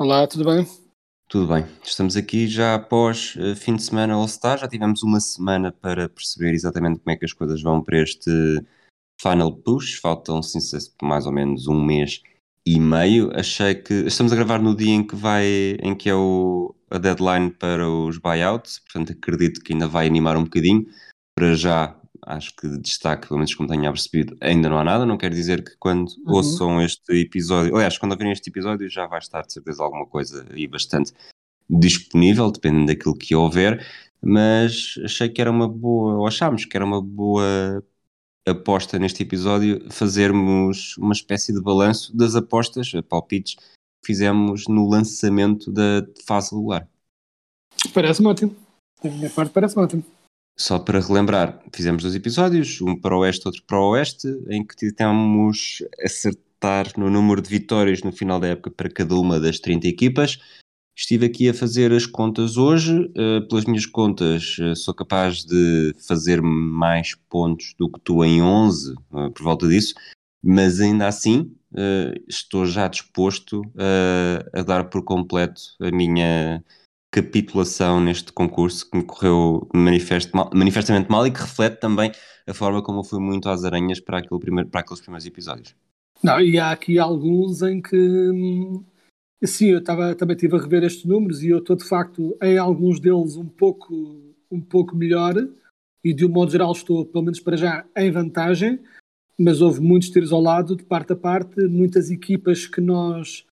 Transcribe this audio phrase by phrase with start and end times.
[0.00, 0.64] Olá, tudo bem?
[1.28, 1.66] Tudo bem.
[1.82, 4.56] Estamos aqui já após eh, fim de semana All-Star.
[4.56, 8.30] Já tivemos uma semana para perceber exatamente como é que as coisas vão para este
[9.20, 9.98] final push.
[9.98, 10.60] Faltam, sim,
[11.02, 12.22] mais ou menos um mês
[12.64, 13.36] e meio.
[13.36, 15.44] Achei que estamos a gravar no dia em que vai,
[15.82, 18.78] em que é o, a deadline para os buyouts.
[18.78, 20.86] Portanto, acredito que ainda vai animar um bocadinho.
[21.34, 25.06] Para já, acho que de destaque, pelo menos como tenha percebido, ainda não há nada.
[25.06, 26.34] Não quer dizer que quando Uhum.
[26.34, 30.46] ouçam este episódio, aliás, quando ouvirem este episódio, já vai estar de certeza alguma coisa
[30.50, 31.12] aí bastante
[31.68, 33.86] disponível, dependendo daquilo que houver.
[34.20, 37.82] Mas achei que era uma boa, ou achámos que era uma boa
[38.46, 45.70] aposta neste episódio fazermos uma espécie de balanço das apostas, palpites que fizemos no lançamento
[45.70, 46.88] da fase regular.
[47.92, 48.56] Parece-me ótimo.
[49.02, 50.17] Da minha parte, parece-me ótimo.
[50.60, 54.66] Só para relembrar, fizemos dois episódios, um para o oeste, outro para o oeste, em
[54.66, 59.60] que tentamos acertar no número de vitórias no final da época para cada uma das
[59.60, 60.36] 30 equipas.
[60.96, 63.08] Estive aqui a fazer as contas hoje.
[63.16, 68.42] eh, pelas minhas contas, eh, sou capaz de fazer mais pontos do que tu em
[68.42, 69.94] 11, eh, por volta disso,
[70.42, 71.54] mas ainda assim
[72.26, 73.60] estou já disposto
[74.54, 76.64] a dar por completo a minha
[77.10, 79.66] capitulação neste concurso que me correu
[80.34, 82.12] mal- manifestamente mal e que reflete também
[82.46, 85.74] a forma como eu fui muito às aranhas para, aquele primeiro, para aqueles primeiros episódios.
[86.22, 87.96] Não, e há aqui alguns em que.
[87.96, 88.84] hum,
[89.44, 92.58] Sim, eu tava, também estive a rever estes números e eu estou de facto em
[92.58, 95.34] alguns deles um pouco, um pouco melhor
[96.04, 98.80] e de um modo geral estou, pelo menos para já, em vantagem,
[99.38, 103.46] mas houve muitos tiros ao lado, de parte a parte, muitas equipas que nós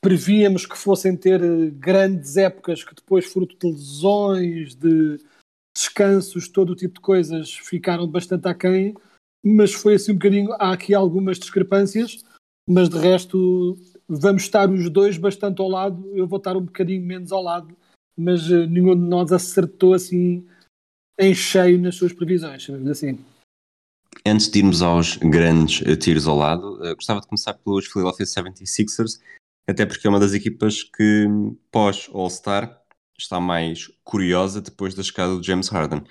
[0.00, 5.18] prevíamos que fossem ter eh, grandes épocas que depois, fruto de lesões, de
[5.76, 8.94] descansos, todo o tipo de coisas, ficaram bastante aquém,
[9.44, 12.24] mas foi assim um bocadinho, há aqui algumas discrepâncias,
[12.68, 13.76] mas de resto
[14.08, 17.76] vamos estar os dois bastante ao lado, eu vou estar um bocadinho menos ao lado,
[18.16, 20.46] mas eh, nenhum de nós acertou assim
[21.18, 23.18] em cheio nas suas previsões, assim.
[24.26, 29.20] Antes de irmos aos grandes eh, tiros ao lado, gostava de começar pelos Philadelphia 76ers,
[29.68, 31.26] até porque é uma das equipas que
[31.70, 32.82] pós All-Star
[33.18, 36.02] está mais curiosa depois da chegada do James Harden.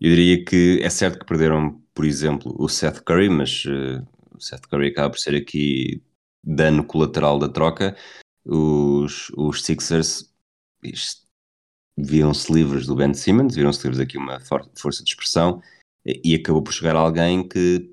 [0.00, 4.02] Eu diria que é certo que perderam, por exemplo, o Seth Curry, mas eh,
[4.34, 6.02] o Seth Curry acaba por ser aqui
[6.42, 7.96] dano colateral da troca.
[8.44, 10.34] Os, os Sixers
[11.96, 15.62] viram-se livres do Ben Simmons, viram-se livres aqui uma for- força de expressão
[16.04, 17.90] e acabou por chegar alguém que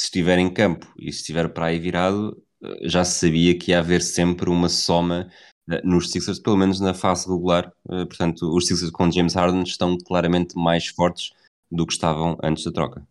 [0.00, 2.42] se estiver em campo e se estiver para aí virado,
[2.82, 5.30] já se sabia que ia haver sempre uma soma
[5.70, 7.72] eh, nos Sixers, pelo menos na fase regular.
[7.90, 11.32] Eh, Portanto, os Sixers com James Harden estão claramente mais fortes
[11.70, 13.06] do que estavam antes da troca.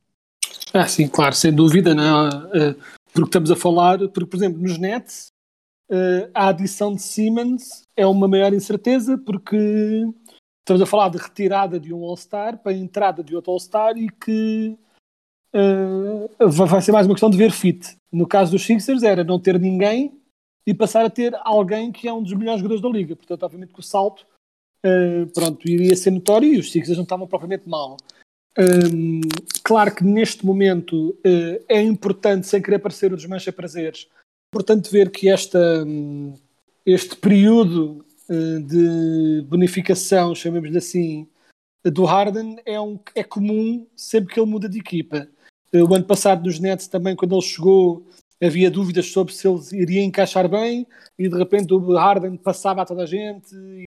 [0.73, 2.29] Ah, sim, claro, sem dúvida, não é?
[2.55, 2.75] Eh,
[3.13, 5.27] porque estamos a falar, porque, por exemplo, nos Nets,
[6.33, 9.57] a adição de Simmons é uma maior incerteza, porque
[10.59, 14.09] estamos a falar de retirada de um All-Star para a entrada de outro All-Star e
[14.09, 14.77] que
[15.57, 17.97] eh, vai ser mais uma questão de ver fit.
[18.11, 20.13] No caso dos Sixers, era não ter ninguém
[20.65, 23.15] e passar a ter alguém que é um dos melhores jogadores da liga.
[23.15, 24.25] Portanto, obviamente que o salto
[24.83, 27.97] eh, pronto, iria ser notório e os Sixers não estavam propriamente mal.
[28.57, 29.21] Hum,
[29.63, 34.07] claro que neste momento eh, é importante, sem querer parecer o desmancha prazeres,
[34.53, 36.33] importante ver que esta, hum,
[36.85, 41.27] este período eh, de bonificação, chamemos-lhe assim,
[41.83, 45.27] do Harden é, um, é comum sempre que ele muda de equipa.
[45.71, 48.07] Eh, o ano passado nos Nets também, quando ele chegou,
[48.41, 50.85] havia dúvidas sobre se ele iria encaixar bem
[51.17, 53.87] e de repente o Harden passava a toda a gente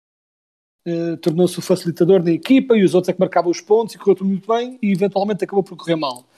[0.87, 3.97] Uh, tornou-se o facilitador da equipa e os outros é que marcavam os pontos e
[3.97, 6.29] correu tudo muito bem e eventualmente acabou por correr mal.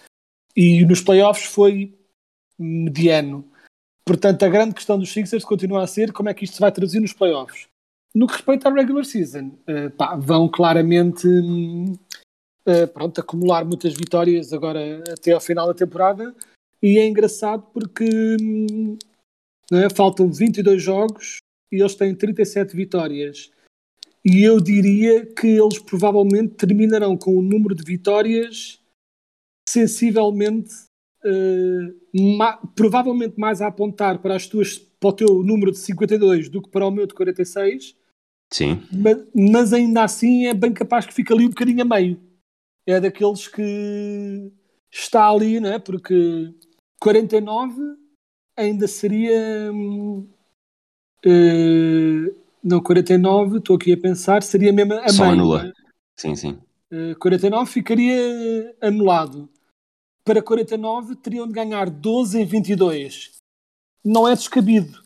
[0.56, 1.94] E nos playoffs foi
[2.58, 3.46] mediano.
[4.06, 6.72] Portanto, a grande questão dos Sixers continua a ser como é que isto se vai
[6.72, 7.68] traduzir nos playoffs.
[8.16, 11.98] No que respeita à regular season, uh, pá, vão claramente hum,
[12.68, 16.36] uh, pronto, acumular muitas vitórias agora até ao final da temporada
[16.82, 18.06] e é engraçado porque
[18.42, 18.98] hum,
[19.72, 21.38] né, faltam 22 jogos
[21.72, 23.52] e eles têm 37 vitórias
[24.24, 28.80] e eu diria que eles provavelmente terminarão com o número de vitórias
[29.68, 30.74] sensivelmente,
[31.26, 36.50] uh, ma provavelmente mais a apontar para, as tuas, para o teu número de 52
[36.50, 37.96] do que para o meu de 46.
[38.52, 38.82] Sim.
[38.92, 42.27] Mas, mas ainda assim é bem capaz que fique ali um bocadinho a meio.
[42.88, 44.52] É daqueles que
[44.90, 45.78] está ali, não é?
[45.78, 46.54] Porque
[47.00, 47.76] 49
[48.56, 49.72] ainda seria.
[51.26, 55.34] Uh, não, 49, estou aqui a pensar, seria mesmo a Só meio.
[55.34, 55.64] anula.
[55.64, 55.74] não é?
[56.18, 56.60] Sim, sim.
[56.92, 59.50] Uh, 49 ficaria anulado.
[60.24, 63.32] Para 49 teriam de ganhar 12 em 22.
[64.04, 65.02] Não é descabido.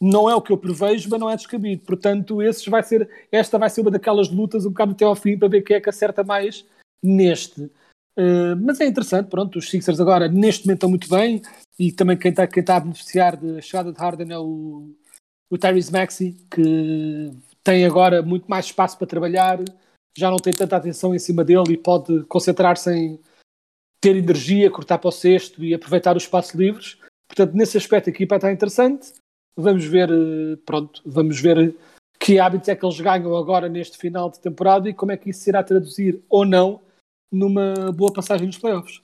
[0.00, 1.82] Não é o que eu prevejo, mas não é descabido.
[1.82, 5.38] Portanto, esses vai ser, esta vai ser uma daquelas lutas um bocado até ao fim
[5.38, 6.66] para ver quem é que acerta mais
[7.02, 7.70] neste.
[8.18, 11.42] Uh, mas é interessante, pronto, os Sixers agora neste momento estão muito bem
[11.78, 14.90] e também quem está quem tá a beneficiar da chegada de Harden é o,
[15.50, 17.30] o Tyrese Maxey, que
[17.62, 19.58] tem agora muito mais espaço para trabalhar,
[20.16, 23.20] já não tem tanta atenção em cima dele e pode concentrar-se em
[24.00, 26.98] ter energia, cortar para o cesto e aproveitar os espaços livres.
[27.28, 29.12] Portanto, nesse aspecto a equipa está interessante.
[29.58, 31.74] Vamos ver, eh, pronto, vamos ver
[32.18, 35.30] que hábitos é que eles ganham agora neste final de temporada e como é que
[35.30, 36.80] isso se irá traduzir ou não
[37.32, 39.00] numa boa passagem nos playoffs.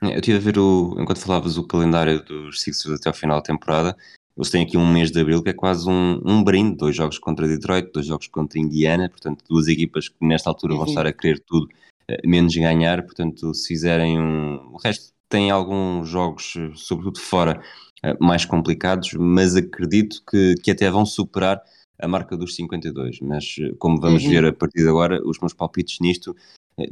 [0.00, 3.42] Eu estive a ver, o, enquanto falavas, o calendário dos Sixers até ao final da
[3.42, 3.96] temporada.
[4.36, 7.18] Eles têm aqui um mês de abril que é quase um, um brinde: dois jogos
[7.18, 9.08] contra Detroit, dois jogos contra Indiana.
[9.08, 10.88] Portanto, duas equipas que nesta altura vão Uhum.
[10.88, 11.68] estar a querer tudo,
[12.08, 13.02] eh, menos ganhar.
[13.02, 14.72] Portanto, se fizerem um.
[14.72, 17.62] O resto tem alguns jogos, eh, sobretudo fora,
[18.02, 21.62] eh, mais complicados, mas acredito que, que até vão superar
[22.00, 23.20] a marca dos 52.
[23.20, 24.30] Mas, como vamos Uhum.
[24.30, 26.34] ver a partir de agora, os meus palpites nisto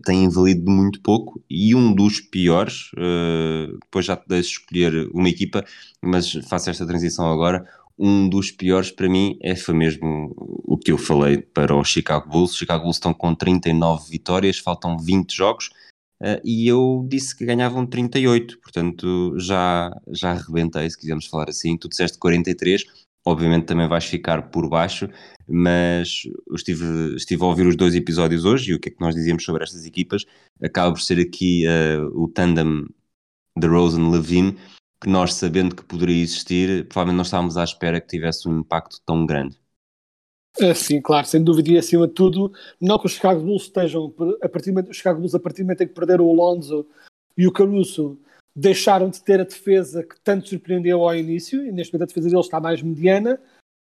[0.04, 5.28] têm valido muito pouco e um dos piores, eh, depois já te deixo escolher uma
[5.28, 5.64] equipa,
[6.02, 7.66] mas faço esta transição agora.
[7.98, 12.28] Um dos piores para mim é, foi mesmo o que eu falei para os Chicago
[12.30, 12.52] Bulls.
[12.52, 15.70] Os Chicago Bulls estão com 39 vitórias, faltam 20 jogos
[16.22, 21.76] eh, e eu disse que ganhavam 38, portanto já, já arrebentei, se quisermos falar assim.
[21.76, 22.84] Tu disseste 43,
[23.24, 25.08] obviamente também vais ficar por baixo,
[25.46, 26.22] mas
[26.54, 29.44] estive, estive a ouvir os dois episódios hoje e o que é que nós dizíamos
[29.44, 30.24] sobre estas equipas
[30.62, 32.86] acaba por ser aqui eh, o tandem
[33.56, 34.56] de Rosen-Levine
[35.02, 39.00] que nós sabendo que poderia existir, provavelmente não estávamos à espera que tivesse um impacto
[39.04, 39.58] tão grande.
[40.58, 44.12] É, sim, claro, sem dúvida, e acima de tudo, não que os Chicago Bulls estejam,
[44.42, 46.86] a partir os Chicago Bulls, a partir do momento em que perderam o Alonso
[47.36, 48.18] e o Caruso,
[48.54, 52.28] deixaram de ter a defesa que tanto surpreendeu ao início, e neste momento a defesa
[52.28, 53.40] deles está mais mediana,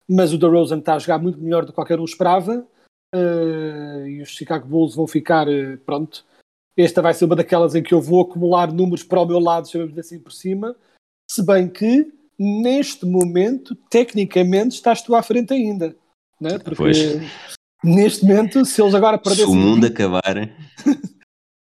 [0.09, 2.65] mas o DeRozan está a jogar muito melhor do que qualquer um esperava,
[3.13, 6.25] eh, e os Chicago Bulls vão ficar, eh, pronto,
[6.75, 9.69] esta vai ser uma daquelas em que eu vou acumular números para o meu lado,
[9.69, 10.75] chamamos assim por cima,
[11.29, 15.95] se bem que, neste momento, tecnicamente, estás tu à frente ainda,
[16.39, 16.57] né?
[16.59, 16.97] porque Pois.
[17.83, 20.35] neste momento, se eles agora Se perdessem o mundo 20 acabar,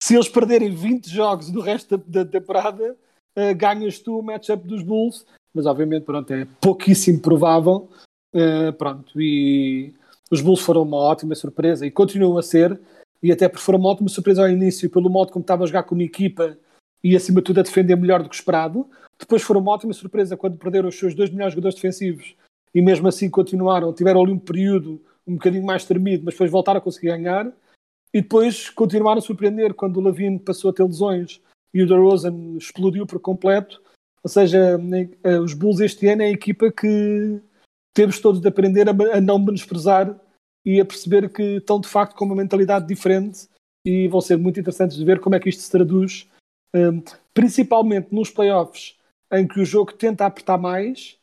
[0.01, 2.95] se eles perderem 20 jogos do resto da, da temporada,
[3.36, 7.89] eh, ganhas tu o matchup dos Bulls, mas obviamente pronto, é pouquíssimo provável.
[8.33, 9.94] Eh, pronto, e
[10.30, 12.80] os Bulls foram uma ótima surpresa e continuam a ser,
[13.24, 15.83] e até porque foram uma ótima surpresa ao início, pelo modo como estava a jogar
[15.83, 16.57] como equipa
[17.03, 18.88] e acima de tudo a defender melhor do que esperado.
[19.18, 22.36] Depois foram uma ótima surpresa quando perderam os seus dois melhores jogadores defensivos
[22.74, 26.77] e mesmo assim continuaram, tiveram ali um período um bocadinho mais tremido, mas depois voltaram
[26.77, 27.51] a conseguir ganhar.
[28.15, 31.41] E depois continuaram a surpreender quando o Lavine passou a ter lesões
[31.73, 33.81] e o DeRozan explodiu por completo.
[34.24, 34.79] Ou seja,
[35.22, 37.41] eh, os Bulls este ano é a equipa que
[37.93, 40.17] temos todos de aprender a, não menosprezar
[40.65, 43.50] e a perceber que estão de facto com uma mentalidade diferente
[43.86, 46.25] e vão ser muito interessantes de ver como é que isto se traduz,
[46.74, 47.03] um,
[47.34, 48.95] principalmente nos playoffs,
[49.29, 51.17] em que o jogo tenta apertar mais.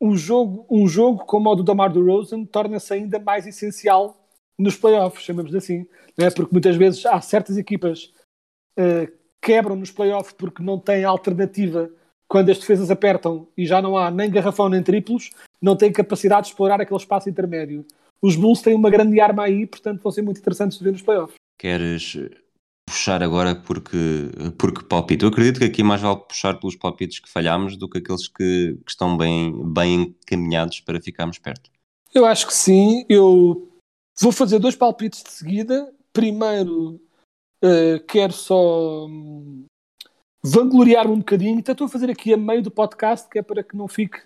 [0.00, 4.19] Um jogo, um jogo como o do Damar DeRozan torna-se ainda mais essencial
[4.60, 5.86] nos playoffs, chamamos assim,
[6.16, 6.30] né?
[6.30, 8.12] porque muitas vezes há certas equipas
[8.78, 11.90] uh, quebram nos playoffs porque não têm alternativa
[12.28, 16.42] quando as defesas apertam e já não há nem garrafão nem triplos, não têm capacidade
[16.42, 17.84] de explorar aquele espaço intermédio.
[18.22, 21.02] Os Bulls têm uma grande arma aí, portanto vão ser muito interessantes de ver nos
[21.02, 21.34] playoffs.
[21.58, 22.16] queres
[22.86, 23.96] puxar agora porque,
[24.58, 25.24] porque palpite?
[25.24, 28.78] Eu acredito que aqui mais vale puxar pelos palpites que falhámos do que aqueles que,
[28.84, 31.70] que estão bem, bem encaminhados para ficarmos perto.
[32.14, 33.04] Eu acho que sim.
[33.08, 33.69] Eu
[34.20, 35.92] vou fazer dois palpites de seguida.
[36.12, 37.00] Primeiro,
[37.64, 39.64] uh, quero só hum,
[40.44, 41.58] vangloriar-me um bocadinho.
[41.58, 44.20] Então estou a fazer aqui a meio do podcast, que é para que não fique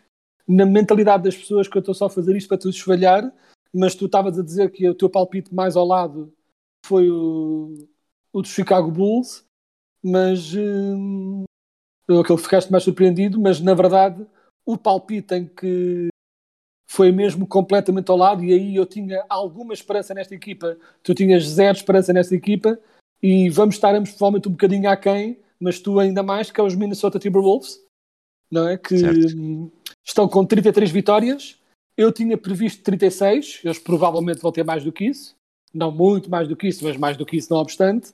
[0.46, 3.32] na mentalidade das pessoas que eu estou só a fazer isto para te esfalhar.
[3.72, 6.32] Mas tu estavas a dizer que o teu palpite mais ao lado
[6.86, 7.88] foi o,
[8.32, 9.44] o dos Chicago Bulls,
[10.02, 11.44] mas hum,
[12.04, 13.40] aquele que ficaste mais surpreendido.
[13.40, 14.24] Mas na verdade,
[14.66, 16.08] o palpite em que
[16.94, 18.44] foi mesmo completamente ao lado.
[18.44, 22.78] E aí eu tinha alguma esperança nesta equipa, tu tinhas zero esperança nesta equipa.
[23.20, 26.76] E vamos estar ambos provavelmente um bocadinho aquém, mas tu ainda mais, que é os
[26.76, 27.80] Minnesota Timberwolves,
[28.48, 28.76] não é?
[28.76, 29.72] Que Certo.
[30.04, 31.58] estão com 33 vitórias.
[31.96, 35.34] Eu tinha previsto 36, eles provavelmente vão ter mais do que isso.
[35.72, 38.12] Não muito mais do que isso, mas mais do que isso, não obstante.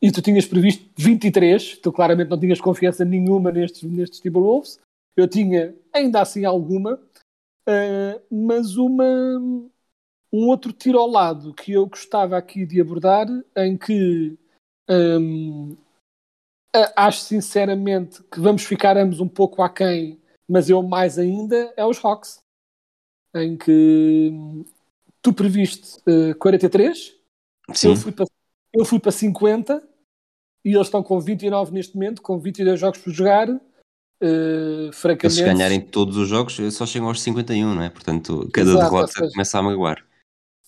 [0.00, 4.78] E tu tinhas previsto 23, tu claramente não tinhas confiança nenhuma nestes, nestes Timberwolves.
[5.16, 7.00] Eu tinha ainda assim alguma,
[7.66, 9.04] eh, mas uma,
[10.32, 14.38] um outro tiro ao lado que eu gostava aqui de abordar, em que
[16.74, 21.84] a- acho sinceramente que vamos ficar ambos um pouco aquém, mas eu mais ainda, é
[21.84, 22.38] os Hawks,
[23.34, 24.32] em que
[25.22, 27.14] tu previste eh, 43,
[27.74, 28.26] Sim, eu fui, para,
[28.72, 29.82] eu fui para 50
[30.64, 33.48] e eles estão com 29 neste momento, com 22 jogos por jogar.
[34.22, 37.90] Uh, francamente, se ganharem todos os jogos, só chegam aos 51, não é?
[37.90, 40.06] Portanto, cada Exato, derrota seja- começa a magoar.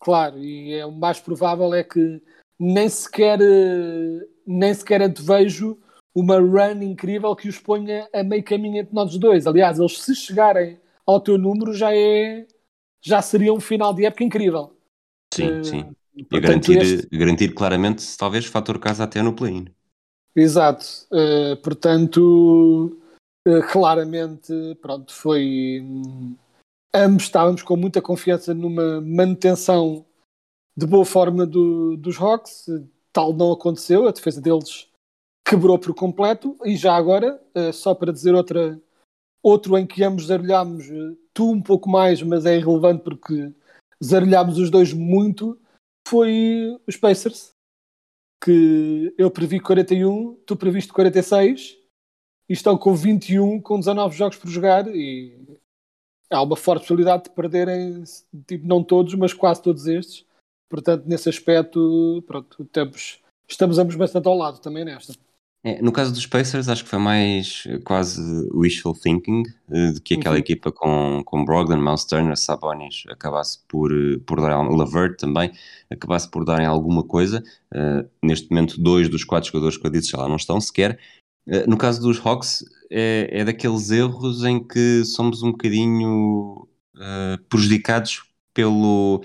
[0.01, 2.21] claro, e é o mais provável é que
[2.61, 5.79] nem sequer, eh, nem sequer antevejo
[6.15, 9.47] uma run incrível que os ponha a meio caminho entre nós dois.
[9.47, 12.47] Aliás, eles se chegarem ao teu número já é
[13.01, 14.77] já seria um final de época incrível.
[15.33, 15.91] Sim, Eh, sim.
[16.17, 19.67] E portanto, garantir, este- garantir claramente, talvez, fator casa até no play-in.
[20.35, 20.85] Exato.
[21.13, 22.21] Uh, portanto,
[22.93, 23.08] uh,
[23.71, 25.81] claramente, pronto, foi.
[25.83, 26.37] hum,
[26.95, 30.05] ambos estávamos com muita confiança numa manutenção
[30.77, 32.67] de boa forma do- dos Hawks.
[33.13, 34.89] Tal não aconteceu, a defesa deles
[35.47, 36.57] quebrou por completo.
[36.65, 38.81] E já agora, uh, só para dizer outra,
[39.43, 43.53] outro em que ambos zarelhámos, uh, tu um pouco mais, mas é irrelevante porque
[44.03, 45.59] zarelhámos os dois muito,
[46.07, 47.53] foi os Pacers
[48.43, 51.78] que eu previ 41, tu previste 46
[52.49, 55.37] e estão com 21 com 19 jogos por jogar e
[56.31, 58.03] há uma forte possibilidade de perderem,
[58.47, 60.25] tipo, não todos, mas quase todos estes.
[60.71, 65.15] Portanto, nesse aspecto, pronto, estamos, estamos ambos bastante ao lado também nesta.
[65.65, 68.23] É, no caso dos Pacers, acho que foi mais eh, quase
[68.55, 70.41] wishful thinking, eh, de que aquela Uhum.
[70.41, 75.51] equipa com, com Brogdon, Miles Turner, Sabonis acabasse por, eh, por dar, Lavert também,
[75.91, 77.43] acabasse por darem alguma coisa.
[77.75, 81.01] Eh, neste momento, dois dos quatro jogadores que eu disse já lá não estão sequer.
[81.49, 87.39] Eh, no caso dos Hawks, é, é daqueles erros em que somos um bocadinho eh,
[87.49, 88.23] prejudicados
[88.55, 89.23] pelo.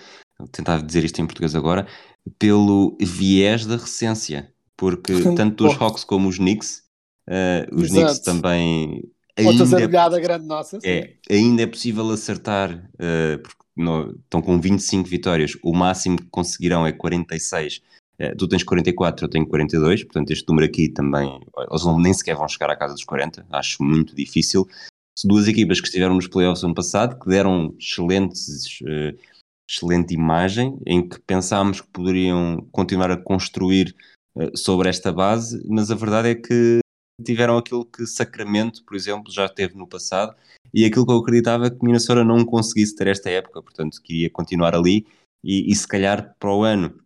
[0.52, 1.88] Tentar dizer isto em português agora.
[2.40, 4.52] Pelo viés da recência.
[4.78, 5.80] Porque tanto os.
[5.82, 6.84] Hawks como os Knicks,
[7.30, 8.06] eh, os Exato.
[8.06, 9.04] Knicks também.
[9.40, 10.80] Outra ainda é grande nossa.
[10.80, 10.88] sim.
[10.88, 16.28] é, ainda é possível acertar, eh, porque no- estão com 25 vitórias, o máximo que
[16.30, 17.82] conseguirão é 46.
[18.24, 22.38] Eh, tu tens 44, eu tenho 42, portanto este número aqui também, eles nem sequer
[22.38, 24.66] vão chegar à casa dos 40, acho muito difícil.
[25.18, 29.16] São duas equipas que estiveram nos playoffs no ano passado, que deram excelentes, eh,
[29.70, 33.94] excelente imagem, em que pensámos que poderiam continuar a construir
[34.38, 36.80] eh, sobre esta base, mas a verdade é que
[37.26, 40.34] tiveram aquilo que Sacramento, por exemplo, já teve no passado,
[40.74, 44.30] e aquilo que eu acreditava que Minnesota não conseguisse ter esta época, portanto, que ia
[44.30, 45.06] continuar ali,
[45.44, 47.03] e, e se calhar para o ano,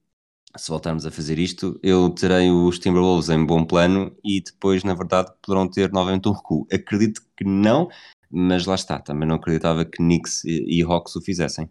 [0.57, 4.93] se voltarmos a fazer isto, eu terei os Timberwolves em bom plano e depois, na
[4.93, 6.67] verdade, poderão ter novamente um recuo.
[6.71, 7.89] Acredito que não,
[8.29, 11.69] mas lá está, também não acreditava que Knicks e, e Hawks o fizessem.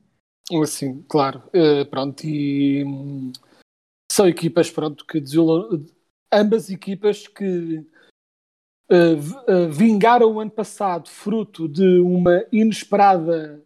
[0.67, 1.43] Sim, claro.
[1.53, 3.33] Eh, pronto, e hum,
[4.11, 5.85] são equipas, pronto, que desilu-
[6.33, 7.85] ambas equipas que
[8.89, 9.15] eh,
[9.71, 13.65] vingaram o ano passado fruto de uma inesperada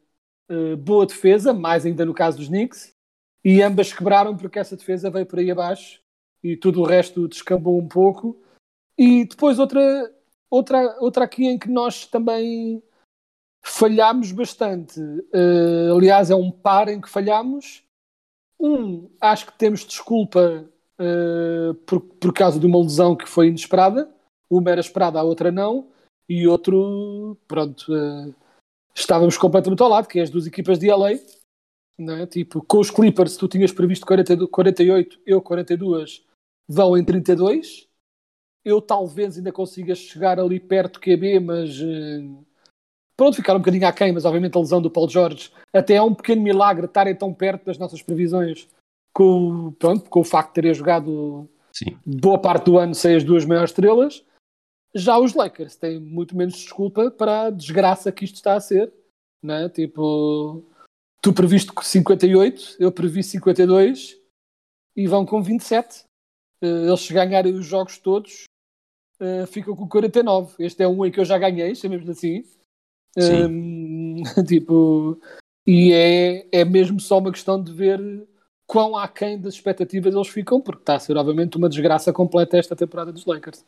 [0.81, 2.93] boa defesa, mais ainda no caso dos Knicks,
[3.44, 6.00] e ambas quebraram porque essa defesa veio por aí abaixo
[6.42, 8.40] e tudo o resto descambou um pouco.
[8.97, 9.80] E depois outra,
[10.50, 12.82] outra, outra aqui em que nós também
[13.62, 15.00] falhámos bastante.
[15.32, 17.82] Eh, aliás, é um par em que falhámos.
[18.59, 20.68] Um, acho que temos desculpa
[20.99, 24.11] eh, por, por causa de uma lesão que foi inesperada.
[24.50, 25.88] Uma era esperada, a outra não.
[26.28, 28.35] E outro, pronto, eh,
[28.94, 31.12] estávamos completamente ao lado, que é as duas equipas de LA.
[32.00, 32.26] Não é?
[32.26, 36.25] Tipo, com os Clippers, tu tinhas previsto 42, 48, eu 42,
[36.66, 37.87] vão em 32.
[38.64, 42.21] Eu talvez ainda consiga chegar ali perto do QB, mas eh,
[43.16, 46.14] pronto, ficar um bocadinho aquém, mas obviamente a lesão do Paul George até é um
[46.14, 48.66] pequeno milagre estarem tão perto das nossas previsões
[49.14, 51.99] com, o- pronto, com o facto de terem jogado Sim.
[52.04, 54.25] boa parte do ano sem as duas maiores estrelas.
[54.95, 58.92] Já os Lakers têm muito menos desculpa para a desgraça que isto está a ser.
[59.42, 59.69] Né?
[59.71, 60.62] Tipo,
[61.21, 64.17] tu previste 58, eu previ 52
[64.97, 66.05] e vão com 27.
[66.62, 68.45] Eh, Eles se ganharem os jogos todos,
[69.21, 70.55] eh, ficam com 49.
[70.59, 72.45] Este é um em que eu já ganhei, chamemos assim.
[73.19, 73.45] Sim.
[73.45, 75.21] Hum, tipo,
[75.67, 78.00] e é, é mesmo só uma questão de ver
[78.67, 82.77] quão aquém das expectativas eles ficam, porque está a ser, obviamente, uma desgraça completa esta
[82.77, 83.65] temporada dos Lakers.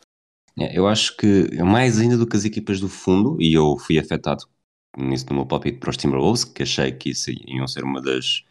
[0.59, 3.99] É, eu acho que mais ainda do que as equipas do fundo, e eu fui
[3.99, 4.45] afetado
[4.97, 8.45] nisso no meu palpite para os Timberwolves, que achei que isso iam ser uma das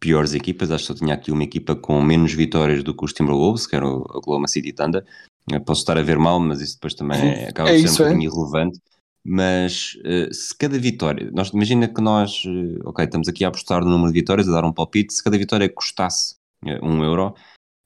[0.00, 3.12] piores equipas, acho que só tinha aqui uma equipa com menos vitórias do que os
[3.12, 5.04] Timberwolves, que era o Oklahoma City Thunder.
[5.50, 8.02] Eu posso estar a ver mal, mas isso depois também é, acaba É por ser
[8.02, 8.08] um é.
[8.08, 8.80] bocadinho irrelevante.
[9.26, 13.82] Mas eh, se cada vitória, nós, imagina que nós, eh, ok, estamos aqui a apostar
[13.82, 16.34] no número de vitórias, a dar um palpite, se cada vitória custasse
[16.66, 17.34] eh, um euro,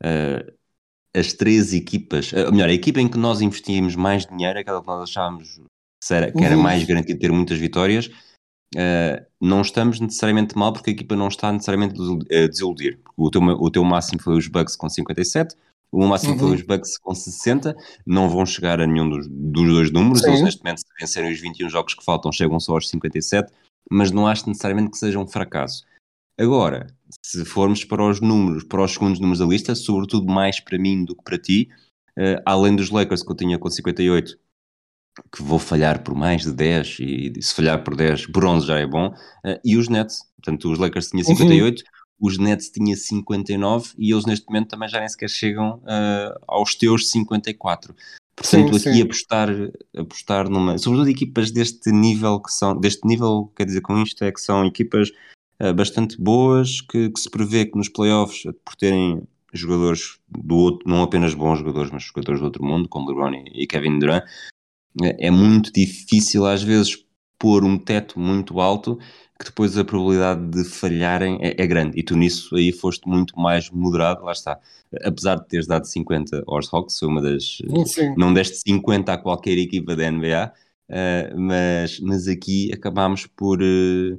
[0.02, 0.52] eh,
[1.14, 4.80] as três equipas, eh, ou melhor, a equipa em que nós investíamos mais dinheiro, aquela
[4.80, 5.60] que nós achávamos
[6.10, 6.62] era, que era Uhum.
[6.62, 8.10] mais garantido ter muitas vitórias,
[8.76, 11.94] eh, não estamos necessariamente mal porque a equipa não está necessariamente
[12.32, 12.98] a desiludir.
[13.16, 15.54] O teu, o teu máximo foi os Bucks com 57,
[15.90, 16.38] o máximo Uhum.
[16.38, 17.74] foi os Bucks com 60,
[18.06, 20.28] não vão chegar a nenhum dos, dos dois números, Sim.
[20.28, 23.50] eles neste momento se vencerem os 21 jogos que faltam chegam só aos 57,
[23.90, 25.84] mas não acho necessariamente que seja um fracasso.
[26.38, 26.86] Agora,
[27.24, 31.04] se formos para os números, para os segundos números da lista, sobretudo mais para mim
[31.04, 31.68] do que para ti,
[32.16, 34.38] eh, além dos Lakers que eu tinha com 58,
[35.32, 38.86] que vou falhar por mais de 10, e se falhar por 10, bronze já é
[38.86, 39.12] bom,
[39.44, 41.82] eh, e os Nets, portanto os Lakers tinham 58,
[42.20, 46.74] os Nets tinha 59, e eles neste momento também já nem sequer chegam eh, aos
[46.74, 47.94] teus 54.
[48.34, 49.02] Portanto, Sim, aqui sim.
[49.02, 49.48] apostar,
[49.96, 54.30] apostar numa, sobretudo equipas deste nível que são, deste nível, quer dizer com isto, é
[54.30, 55.10] que são equipas
[55.58, 59.22] eh, bastante boas, que, que se prevê que nos playoffs, por terem
[59.52, 63.66] jogadores do outro, não apenas bons jogadores, mas jogadores do outro mundo, como LeBron e
[63.66, 64.22] Kevin Durant,
[65.02, 67.04] é é muito difícil às vezes
[67.38, 68.98] pôr um teto muito alto
[69.38, 71.98] que depois a probabilidade de falharem é, é grande.
[71.98, 74.58] E tu nisso aí foste muito mais moderado, lá está.
[75.04, 77.58] Apesar de teres dado 50 aos Hawks, foi uma das.
[77.86, 78.14] Sim.
[78.16, 80.52] Não deste 50 a qualquer equipa da NBA,
[80.88, 83.62] eh, mas, mas aqui acabámos por.
[83.62, 84.18] eh,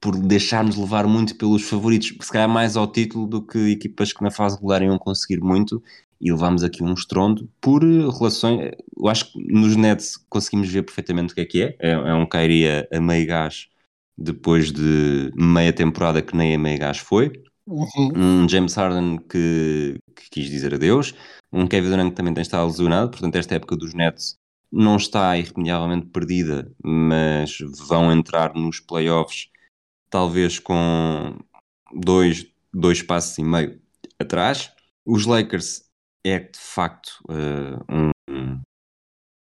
[0.00, 4.22] por deixarmos levar muito pelos favoritos, se calhar mais ao título do que equipas que
[4.22, 5.82] na fase regular iam conseguir muito,
[6.20, 8.72] e levámos aqui um estrondo por eh, relações.
[8.96, 11.76] Eu acho que nos Nets conseguimos ver perfeitamente o que é que é.
[11.78, 13.68] É, é um Kyrie a, a meio gás
[14.16, 17.32] depois de meia temporada que nem a meio gás foi.
[17.66, 18.12] Uhum.
[18.14, 21.14] Um James Harden que, que quis dizer adeus.
[21.52, 23.10] Um Kevin Durant que também tem estado lesionado.
[23.10, 24.36] Portanto, esta época dos Nets
[24.70, 29.48] não está irremediavelmente perdida, mas vão entrar nos playoffs
[30.10, 31.38] talvez com
[31.94, 33.80] dois, dois passos e meio
[34.18, 34.70] atrás.
[35.04, 35.89] Os Lakers
[36.24, 38.60] é de facto eh, um, um-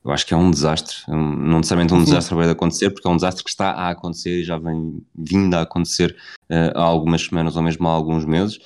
[0.05, 2.05] eu acho que é um desastre, Um- não necessariamente um Uhum.
[2.05, 5.55] desastre vai acontecer, porque é um desastre que está a acontecer e já vem vindo
[5.55, 6.17] a acontecer
[6.51, 8.59] eh, há algumas semanas ou mesmo há alguns meses.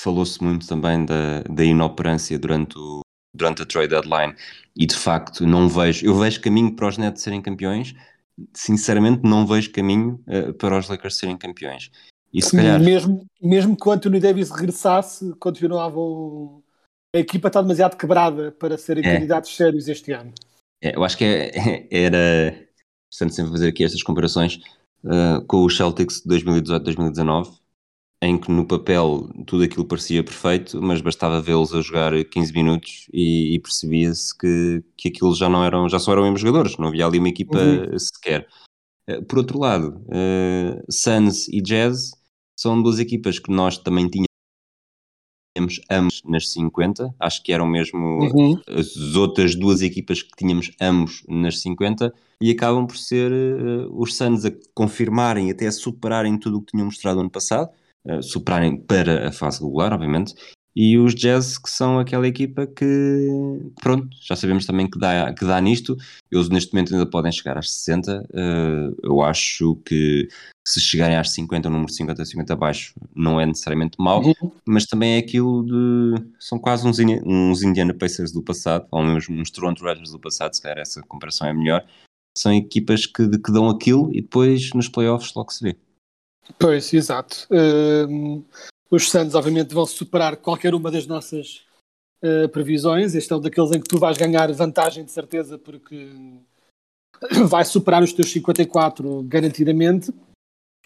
[0.00, 3.00] Falou-se muito também da, da inoperância durante, o,
[3.34, 4.34] durante a trade deadline
[4.76, 7.94] e de facto não vejo, eu vejo caminho para os Nets serem campeões,
[8.52, 11.90] sinceramente não vejo caminho eh, para os Lakers serem campeões.
[12.32, 16.63] E se calhar, mesmo, mesmo que o Anthony Davis regressasse, continuavam.
[17.14, 19.14] A equipa está demasiado quebrada para serem É.
[19.14, 20.32] candidatos sérios este ano.
[20.82, 22.48] é, eu acho que é- era
[23.06, 24.58] interessante sempre fazer aqui estas comparações
[25.06, 27.52] eh, com os Celtics de 2018-2019,
[28.20, 33.06] em que no papel tudo aquilo parecia perfeito, mas bastava vê-los a jogar 15 minutos
[33.12, 36.88] e, e percebia-se que, que aquilo já não eram, já só eram mesmo jogadores, não
[36.88, 37.98] havia ali uma equipa Uhum.
[37.98, 38.48] sequer.
[39.08, 42.10] Eh, Por outro lado, eh, Suns e Jazz
[42.58, 44.28] são duas equipas que nós também tínhamos
[45.90, 48.60] ambos nas 50, acho que eram mesmo Uhum.
[48.68, 54.16] as outras duas equipas que tínhamos ambos nas 50 e acabam por ser eh, os
[54.16, 57.70] Suns a confirmarem, até a superarem tudo o que tinham mostrado ano passado,
[58.06, 60.34] eh, superarem para a fase regular, obviamente,
[60.76, 63.28] e os Jazz que são aquela equipa que,
[63.80, 65.96] pronto, já sabemos também que dá, que dá nisto,
[66.32, 70.28] eles neste momento ainda podem chegar às 60, eh, eu acho que
[70.66, 74.50] se chegarem às 50, o número 50, 50 abaixo, não é necessariamente mau, Uhum.
[74.64, 76.24] mas também é aquilo de.
[76.40, 80.54] São quase uns, uns Indiana Pacers do passado, ou mesmo uns Toronto Raptors do passado,
[80.54, 81.84] se calhar essa comparação é melhor.
[82.36, 85.76] São equipas que, que dão aquilo e depois nos playoffs logo se vê.
[86.58, 87.46] Pois, exato.
[87.50, 88.42] Hum,
[88.90, 91.62] os Suns, obviamente, vão superar qualquer uma das nossas
[92.22, 93.14] uh, previsões.
[93.14, 96.10] Este é um daqueles em que tu vais ganhar vantagem de certeza, porque
[97.48, 100.12] vai superar os teus 54 garantidamente.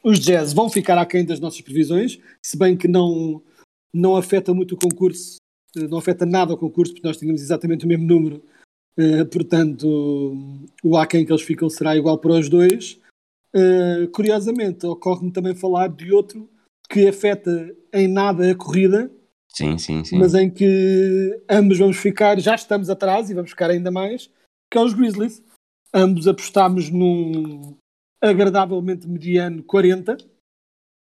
[0.03, 3.43] Os Jazz vão ficar aquém das nossas previsões, se bem que não,
[3.93, 5.37] não afeta muito o concurso,
[5.77, 8.43] eh, não afeta nada o concurso, porque nós tínhamos exatamente o mesmo número.
[8.97, 9.87] Eh, portanto,
[10.83, 13.01] o aquém que eles ficam será igual para os dois.
[13.55, 16.49] Uh, curiosamente, ocorre-me também falar de outro
[16.91, 19.11] que afeta em nada a corrida,
[19.49, 20.19] Sim, sim, sim.
[20.19, 24.31] mas em que ambos vamos ficar, já estamos atrás e vamos ficar ainda mais,
[24.71, 25.43] que é os Grizzlies.
[25.95, 27.75] Ambos apostámos num,
[28.21, 30.17] agradavelmente mediano 40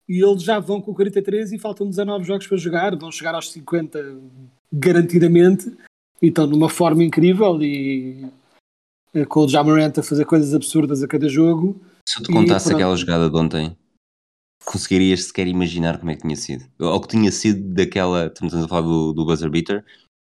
[0.09, 3.51] e eles já vão com 43 e faltam 19 jogos para jogar, vão chegar aos
[3.51, 3.99] 50
[4.71, 5.75] garantidamente
[6.21, 8.25] e estão numa forma incrível e
[9.13, 11.81] eh, com o Jamarant a fazer coisas absurdas a cada jogo.
[12.07, 12.75] Se eu te E contasse pronto.
[12.77, 13.77] aquela jogada de ontem,
[14.65, 16.65] conseguirias sequer imaginar como é que tinha sido?
[16.79, 18.27] Ou que tinha sido daquela.
[18.27, 19.83] Estamos a falar do, do buzzer beater,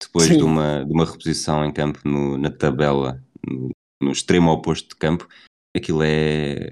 [0.01, 0.37] depois Sim.
[0.37, 3.69] de uma, de uma reposição em campo no- na tabela, no,
[4.01, 5.27] no extremo oposto de campo.
[5.75, 6.71] Aquilo é.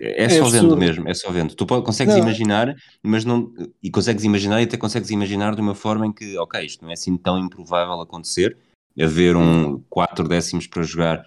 [0.00, 1.54] É, É só vendo mesmo, é só vendo.
[1.54, 2.22] Tu consegues Não.
[2.22, 3.52] imaginar, mas não.
[3.82, 6.90] E consegues imaginar e até consegues imaginar de uma forma em que, ok, isto não
[6.90, 8.56] é assim tão improvável acontecer,
[9.00, 11.24] haver um 4 décimos para jogar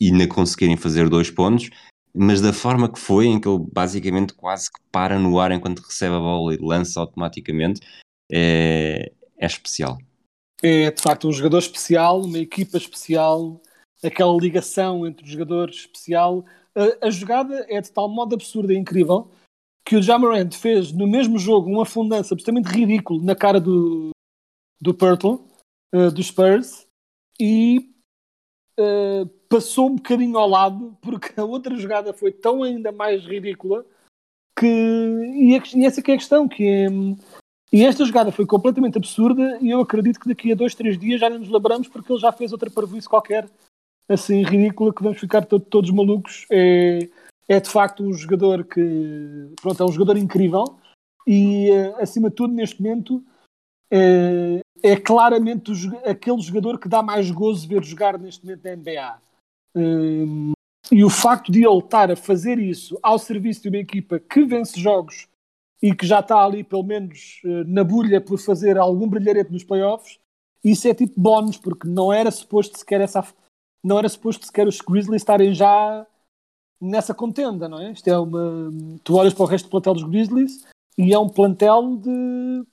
[0.00, 1.68] e ainda conseguirem fazer dois pontos,
[2.14, 5.80] mas da forma que foi, em que ele basicamente quase que para no ar enquanto
[5.80, 7.80] recebe a bola e lança automaticamente,
[8.30, 9.98] é, é especial.
[10.62, 13.60] É de facto um jogador especial, uma equipa especial,
[14.02, 16.44] aquela ligação entre o jogador especial.
[16.74, 19.30] A, a jogada é de tal modo absurda e incrível
[19.84, 24.10] que o Jamarant fez no mesmo jogo um afundanço absolutamente ridículo na cara do,
[24.80, 25.44] do Pirtle,
[25.92, 26.86] eh, dos Spurs,
[27.38, 27.90] e
[28.78, 33.84] eh, passou um bocadinho ao lado porque a outra jogada foi tão ainda mais ridícula
[34.56, 34.66] que.
[34.66, 36.86] E, a- e essa que é a questão, que é.
[37.72, 41.18] E esta jogada foi completamente absurda e eu acredito que daqui a dois, três dias
[41.18, 43.48] já nos lembramos porque ele já fez outra parvoíce qualquer
[44.12, 46.46] assim ridícula que vamos ficar to- todos malucos.
[46.50, 47.08] É,
[47.48, 50.64] é de facto um jogador que pronto, é um jogador incrível
[51.26, 53.22] e eh, acima de tudo neste momento
[53.90, 58.72] eh, é claramente o aquele jogador que dá mais gozo ver jogar neste momento na
[58.72, 59.18] NBA.
[59.74, 60.52] Hum,
[60.90, 64.44] e o facto de ele estar a fazer isso ao serviço de uma equipa que
[64.44, 65.26] vence jogos
[65.80, 69.64] e que já está ali pelo menos eh, na bulha por fazer algum brilharete nos
[69.64, 70.18] playoffs,
[70.64, 73.22] isso é tipo bónus, porque não era suposto sequer essa
[73.82, 76.06] não era suposto sequer os Grizzlies estarem já
[76.80, 77.92] nessa contenda, não é?
[77.92, 78.70] Isto é uma.
[79.04, 80.66] Tu olhas para o resto do plantel dos Grizzlies
[80.98, 82.66] e é um plantel de,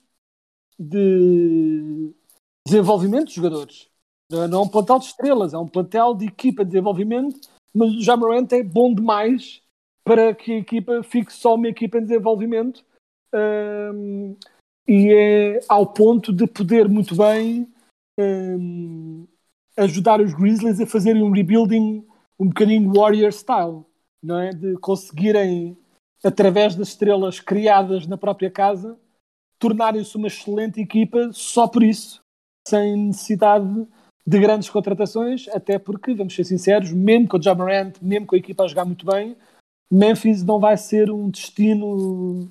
[0.78, 2.14] de
[2.66, 3.88] desenvolvimento de jogadores.
[4.30, 7.40] Não é- é um plantel de estrelas, é um plantel de equipa de desenvolvimento,
[7.74, 9.62] mas o Jamarant é bom demais
[10.04, 12.84] para que a equipa fique só uma equipa de desenvolvimento
[13.94, 14.36] hum,
[14.88, 17.68] e é ao ponto de poder muito bem
[18.18, 19.26] hum,
[19.80, 22.04] ajudar os Grizzlies a fazerem um rebuilding
[22.38, 23.84] um bocadinho Warrior style,
[24.22, 24.50] não é?
[24.50, 25.76] De conseguirem,
[26.22, 28.98] através das estrelas criadas na própria casa,
[29.58, 32.20] tornarem-se uma excelente equipa só por isso,
[32.66, 33.86] sem necessidade
[34.26, 38.38] de grandes contratações, até porque, vamos ser sinceros, mesmo com o Jamarant, mesmo com a
[38.38, 39.36] equipa a jogar muito bem,
[39.90, 42.48] Memphis não vai ser um destino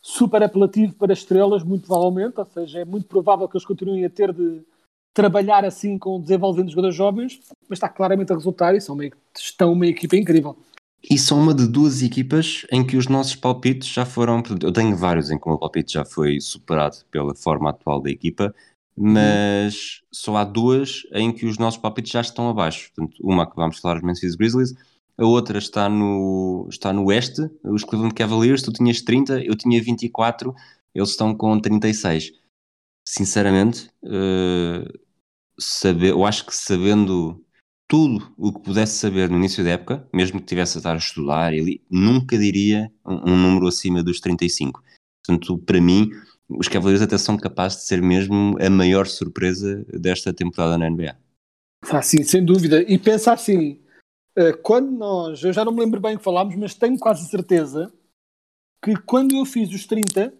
[0.00, 4.10] super apelativo para estrelas, muito provavelmente, ou seja, é muito provável que eles continuem a
[4.10, 4.62] ter de
[5.18, 9.72] trabalhar assim com desenvolvendo jogadores jovens, mas está claramente a resultar e são uma, estão
[9.72, 10.56] uma equipa incrível.
[11.10, 14.40] E são uma de duas equipas em que os nossos palpites já foram.
[14.62, 18.08] Eu tenho vários em que o meu palpite já foi superado pela forma atual da
[18.08, 18.54] equipa,
[18.96, 22.92] mas só há duas em que os nossos palpites já estão abaixo.
[22.94, 24.72] Portanto, uma que vamos falar, os Memphis Grizzlies,
[25.16, 28.62] a outra está no, está no Oeste, os Cleveland Cavaliers.
[28.62, 30.54] Tu tinhas 30, eu tinha 24,
[30.94, 32.30] eles estão com 36.
[33.04, 34.84] Sinceramente, eh,
[35.58, 37.44] saber, eu acho que sabendo
[37.88, 40.98] tudo o que pudesse saber no início da época, mesmo que tivesse a estar a
[40.98, 44.82] estudar, ele nunca diria um, um número acima dos 35.
[45.24, 46.10] Portanto, para mim,
[46.48, 51.16] os Cavaliers até são capazes de ser mesmo a maior surpresa desta temporada na NBA.
[51.90, 52.82] Ah, sim, sem dúvida.
[52.82, 53.80] E pensa assim,
[54.36, 57.28] eh, quando nós, eu já não me lembro bem o que falámos, mas tenho quase
[57.28, 57.92] certeza
[58.82, 60.32] que quando eu fiz os 30,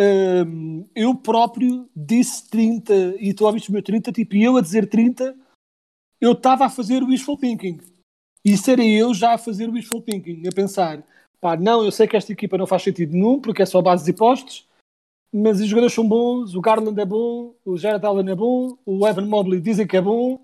[0.00, 4.60] hum, eu próprio disse 30 e tu ouviste o meu 30, tipo, e eu a
[4.60, 5.36] dizer 30,
[6.20, 7.78] eu estava a fazer o wishful thinking.
[8.44, 11.02] Isso era eu já a fazer o wishful thinking, a pensar,
[11.40, 14.04] pá, não, eu sei que esta equipa não faz sentido nenhum, porque é só base
[14.04, 14.66] de postos,
[15.32, 19.06] mas os jogadores são bons, o Garland é bom, o Jared Allen é bom, o
[19.06, 20.40] Evan Mobley dizem que é bom,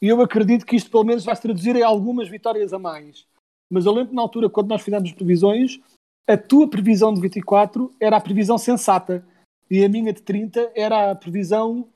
[0.00, 3.26] e eu acredito que isto pelo menos vai se traduzir em algumas vitórias a mais.
[3.70, 5.80] Mas eu lembro na altura, quando nós fizemos previsões,
[6.26, 9.26] a tua previsão de 24 era a previsão sensata,
[9.70, 11.88] e a minha de 30 era a previsão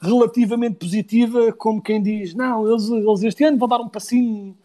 [0.00, 4.56] relativamente positiva, como quem diz, não, eles, eles este ano vão dar um passinho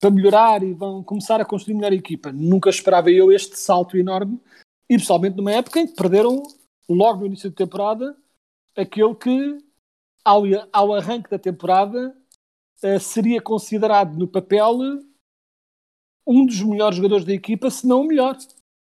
[0.00, 2.32] para melhorar e vão começar a construir melhor a equipa.
[2.32, 4.40] Nunca esperava eu este salto enorme,
[4.88, 6.42] e pessoalmente numa época em que perderam
[6.88, 8.16] logo no início da temporada
[8.76, 9.58] aquele que
[10.24, 12.16] ao, ao arranque da temporada
[12.82, 14.78] eh, seria considerado no papel
[16.26, 18.36] um dos melhores jogadores da equipa, se não o melhor.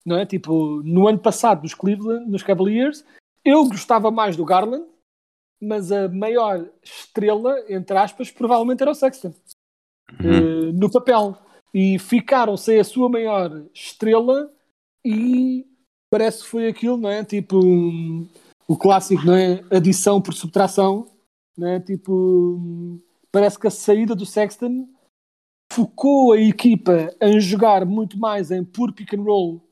[0.04, 0.26] Não é?
[0.26, 3.04] Tipo, no ano passado nos Cleveland, nos Cavaliers,
[3.44, 4.86] eu gostava mais do Garland,
[5.60, 9.34] mas a maior estrela, entre aspas, provavelmente era o Sexton.
[10.22, 10.68] Uhum.
[10.68, 11.36] Eh, no papel.
[11.72, 14.52] e ficaram sem a sua maior estrela
[15.04, 15.64] e
[16.10, 17.24] parece que foi aquilo, não é?
[17.24, 18.28] Tipo um,
[18.66, 19.62] o clássico, não é?
[19.70, 21.06] Adição por subtração,
[21.56, 21.78] não é?
[21.78, 22.98] Tipo, um,
[23.30, 24.88] parece que a saída do Sexton
[25.72, 29.62] focou a equipa em jogar muito mais em puro pick and roll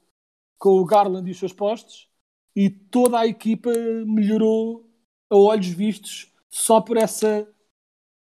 [0.59, 2.09] com o Garland e os seus postos
[2.55, 3.71] e toda a equipa
[4.05, 4.85] melhorou
[5.31, 7.47] a olhos vistos só por essa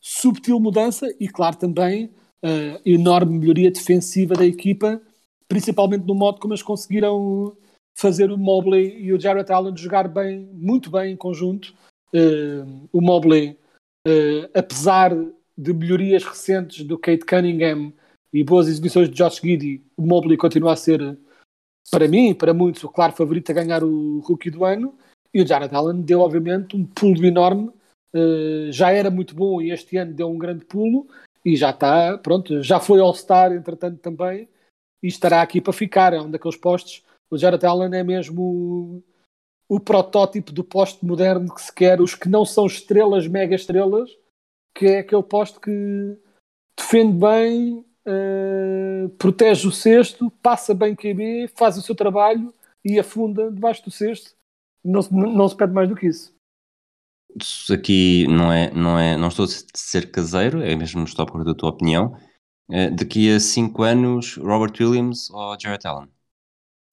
[0.01, 2.11] subtil mudança e, claro, também
[2.43, 5.01] a enorme melhoria defensiva da equipa,
[5.47, 7.55] principalmente no modo como eles conseguiram
[7.95, 11.73] fazer o Mobley e o Jarrett Allen jogar bem, muito bem em conjunto.
[12.13, 13.57] Uh, o Mobley,
[14.07, 15.11] uh, apesar
[15.57, 17.93] de melhorias recentes do Kate Cunningham
[18.33, 21.17] e boas exibições de Josh Giddy, o Mobley continua a ser,
[21.91, 24.97] para mim, para muitos, o claro favorito a ganhar o Rookie do ano.
[25.33, 27.69] E o Jared Allen deu, obviamente, um pulo enorme.
[28.13, 31.07] Uh, já era muito bom e este ano deu um grande pulo
[31.43, 34.49] e já está, pronto, já foi All-Star, entretanto, também,
[35.03, 36.13] e estará aqui para ficar.
[36.13, 37.03] É um daqueles postos.
[37.29, 39.03] O Jared Allen é mesmo o,
[39.75, 44.09] o protótipo do posto moderno que se quer, os que não são estrelas, mega estrelas,
[44.75, 46.17] que é aquele posto que
[46.77, 53.51] defende bem, uh, protege o cesto, passa bem QB, faz o seu trabalho e afunda
[53.51, 54.35] debaixo do cesto
[54.85, 56.33] não, não se pede mais do que isso.
[57.73, 61.43] Aqui não é, não é, não estou a ser caseiro, é mesmo estou à procura
[61.43, 62.15] da tua opinião.
[62.69, 66.09] Uh, daqui a 5 anos, Robert Williams ou Jarrett Allen?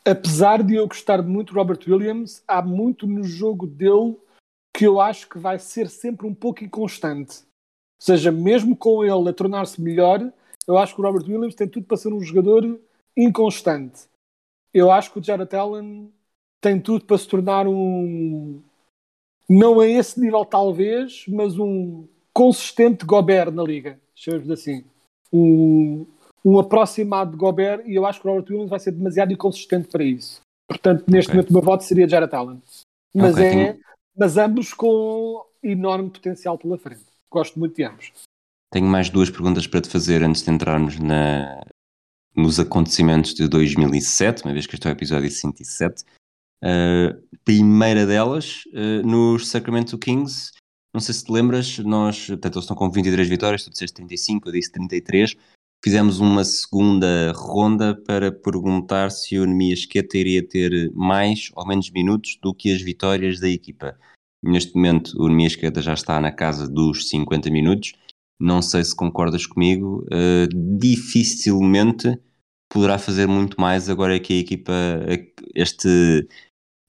[0.04, 4.16] Apesar de eu gostar muito de Robert Williams, há muito no jogo dele
[4.74, 7.40] que eu acho que vai ser sempre um pouco inconstante.
[7.40, 10.32] Ou seja, mesmo com ele a tornar-se melhor,
[10.66, 12.80] eu acho que o Robert Williams tem tudo para ser um jogador
[13.16, 14.02] inconstante.
[14.72, 16.12] Eu acho que o Jarrett Allen
[16.60, 18.62] tem tudo para se tornar um.
[19.48, 24.00] Não a esse nível, talvez, mas um consistente Gobert na liga.
[24.14, 24.84] Chamamos assim.
[25.32, 26.06] Um,
[26.44, 29.88] um aproximado de Gobert e eu acho que o Robert Williams vai ser demasiado inconsistente
[29.88, 30.40] para isso.
[30.68, 31.36] Portanto, neste okay.
[31.36, 32.62] momento, o meu voto seria Jared Allen.
[33.14, 33.78] Mas, okay, é,
[34.16, 37.04] mas ambos com enorme potencial pela frente.
[37.30, 38.12] Gosto muito de ambos.
[38.72, 41.62] Tenho mais duas perguntas para te fazer antes de entrarmos na,
[42.34, 46.02] nos acontecimentos de 2007, uma vez que este é o episódio 107.
[46.64, 50.52] Uh, primeira delas, uh, nos Sacramento Kings,
[50.94, 54.48] não sei se te lembras, nós, portanto, eles estão com 23 vitórias, tu disseste 35,
[54.48, 55.36] eu disse 33.
[55.84, 61.90] Fizemos uma segunda ronda para perguntar se o Nemias Queta iria ter mais ou menos
[61.90, 63.98] minutos do que as vitórias da equipa.
[64.42, 67.92] Neste momento, o Nemias Queta já está na casa dos 50 minutos.
[68.40, 70.04] Não sei se concordas comigo.
[70.06, 72.18] Uh, dificilmente
[72.72, 74.72] poderá fazer muito mais agora que a equipa,
[75.54, 76.26] este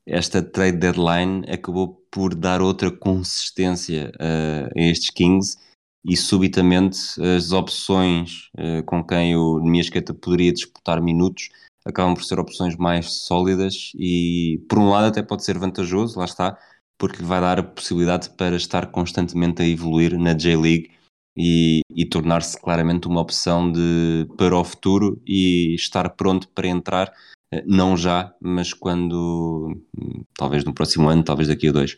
[0.06, 5.58] esta trade deadline acabou por dar outra consistência uh, a estes Kings
[6.06, 11.50] e subitamente as opções uh, com quem o Niasqueta poderia disputar minutos
[11.86, 16.26] acabam por ser opções mais sólidas e por um lado até pode ser vantajoso, lá
[16.26, 16.58] está,
[16.98, 20.92] porque lhe vai dar a possibilidade para estar constantemente a evoluir na J-League
[21.36, 27.14] e, e tornar-se claramente uma opção de, para o futuro e estar pronto para entrar
[27.52, 29.78] eh, não já, mas quando,
[30.38, 31.98] talvez no próximo ano, talvez daqui a dois.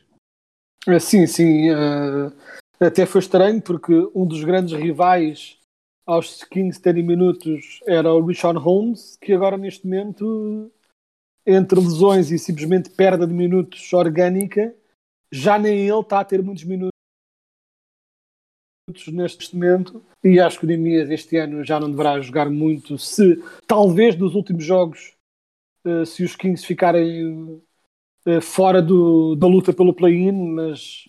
[0.87, 1.69] Eh, sim, sim.
[1.71, 2.31] Uh,
[2.79, 5.57] até foi estranho porque um dos grandes rivais
[6.05, 10.71] aos Kings terem minutos era o Richard Holmes, que agora neste momento,
[11.45, 14.73] entre lesões e simplesmente perda de minutos orgânica,
[15.31, 16.94] já nem ele está a ter muitos minutos
[19.11, 23.41] neste momento e acho que o Nemias este ano já não deverá jogar muito se
[23.65, 25.15] talvez dos últimos jogos
[25.85, 27.61] eh, se os Kings ficarem
[28.25, 31.07] uh, fora do, da luta pelo play-in, mas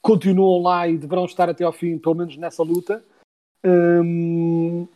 [0.00, 3.04] continuam lá e deverão estar até ao fim, pelo menos nessa luta.
[3.64, 4.88] Um,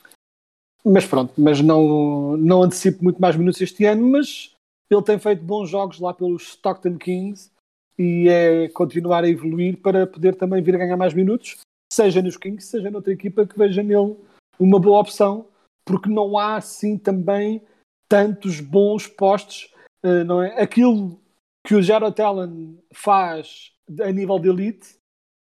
[0.82, 4.54] mas pronto, mas não, não antecipo muito mais minutos este ano, mas
[4.90, 7.50] ele tem feito bons jogos lá pelos Stockton Kings
[7.98, 11.58] e é continuar a evoluir para poder também vir a ganhar mais minutos,
[11.92, 14.16] seja nos Kings, seja noutra equipa que veja nele
[14.58, 15.46] uma boa opção,
[15.84, 17.62] porque não há assim também
[18.08, 19.72] tantos bons postos,
[20.04, 20.60] uh, não é?
[20.60, 21.20] Aquilo
[21.66, 24.96] que o Jared Allen faz a nível de elite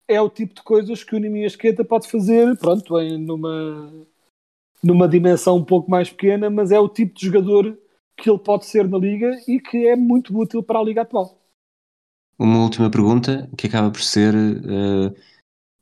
[0.08, 4.06] é o tipo de coisas que o Nimi Esqueta pode fazer, pronto, em numa,
[4.82, 7.78] numa dimensão um pouco mais pequena, mas é o tipo de jogador
[8.16, 11.38] que ele pode ser na liga e que é muito útil para a liga atual.
[12.38, 15.14] Uma última pergunta que acaba por ser uh,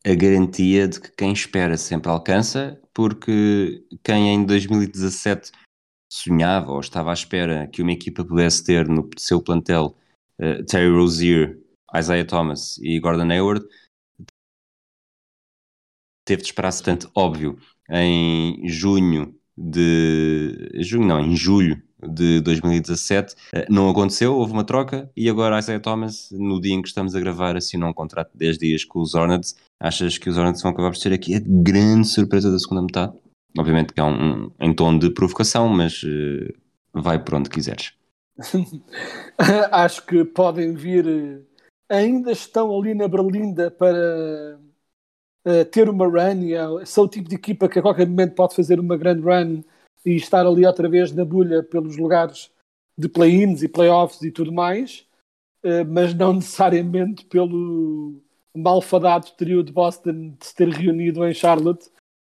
[0.07, 5.53] a garantia de que quem espera sempre alcança, porque quem em 2017
[6.11, 9.97] sonhava ou estava à espera que uma equipa pudesse ter no seu plantel
[10.41, 11.59] uh, Terry Rozier,
[11.95, 13.67] Isaiah Thomas e Gordon Hayward,
[16.25, 17.59] teve de esperar-se tanto óbvio
[17.91, 23.35] em junho de junho, não, em julho de 2017.
[23.55, 27.15] Eh, Não aconteceu, houve uma troca e agora Isaiah Thomas, no dia em que estamos
[27.15, 29.57] a gravar, assinou um contrato de 10 dias com os Hornets.
[29.81, 33.13] Achas que os Hornets vão acabar por ser aqui a grande surpresa da segunda metade?
[33.59, 36.53] Obviamente que é um, um- em tom de provocação, mas eh,
[36.93, 37.93] vai por onde quiseres.
[39.73, 41.41] Acho que podem vir, eh,
[41.97, 44.59] ainda estão ali na Berlinda para
[45.45, 48.35] eh, ter uma run e é- são o tipo de equipa que a qualquer momento
[48.35, 49.63] pode fazer uma grande run
[50.09, 52.51] e estar ali outra vez na bolha pelos lugares
[52.97, 55.07] de play-ins e playoffs e tudo mais,
[55.63, 58.15] eh, mas não necessariamente pelo
[58.57, 61.91] malfadado trio de Boston de se ter reunido em Charlotte.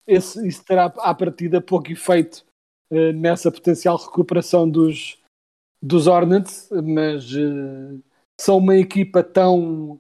[0.06, 2.44] Esse, isso terá à partida pouco efeito
[2.90, 5.18] eh, nessa potencial recuperação dos,
[5.82, 7.98] dos Hornets, mas eh,
[8.38, 9.98] são uma equipa tão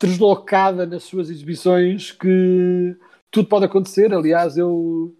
[0.00, 2.96] deslocada nas suas exibições que
[3.30, 4.12] tudo pode acontecer.
[4.12, 5.14] Aliás, eu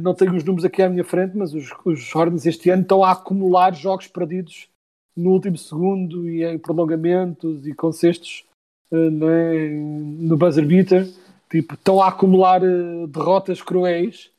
[0.00, 3.02] não tenho os números aqui à minha frente, mas os, os Hornets este ano estão
[3.02, 4.68] a acumular jogos perdidos
[5.16, 8.44] no último segundo e em prolongamentos e com cestos
[8.92, 9.68] eh, é?
[9.70, 11.08] no buzzer beater.
[11.50, 14.30] Tipo, estão a acumular eh, derrotas cruéis.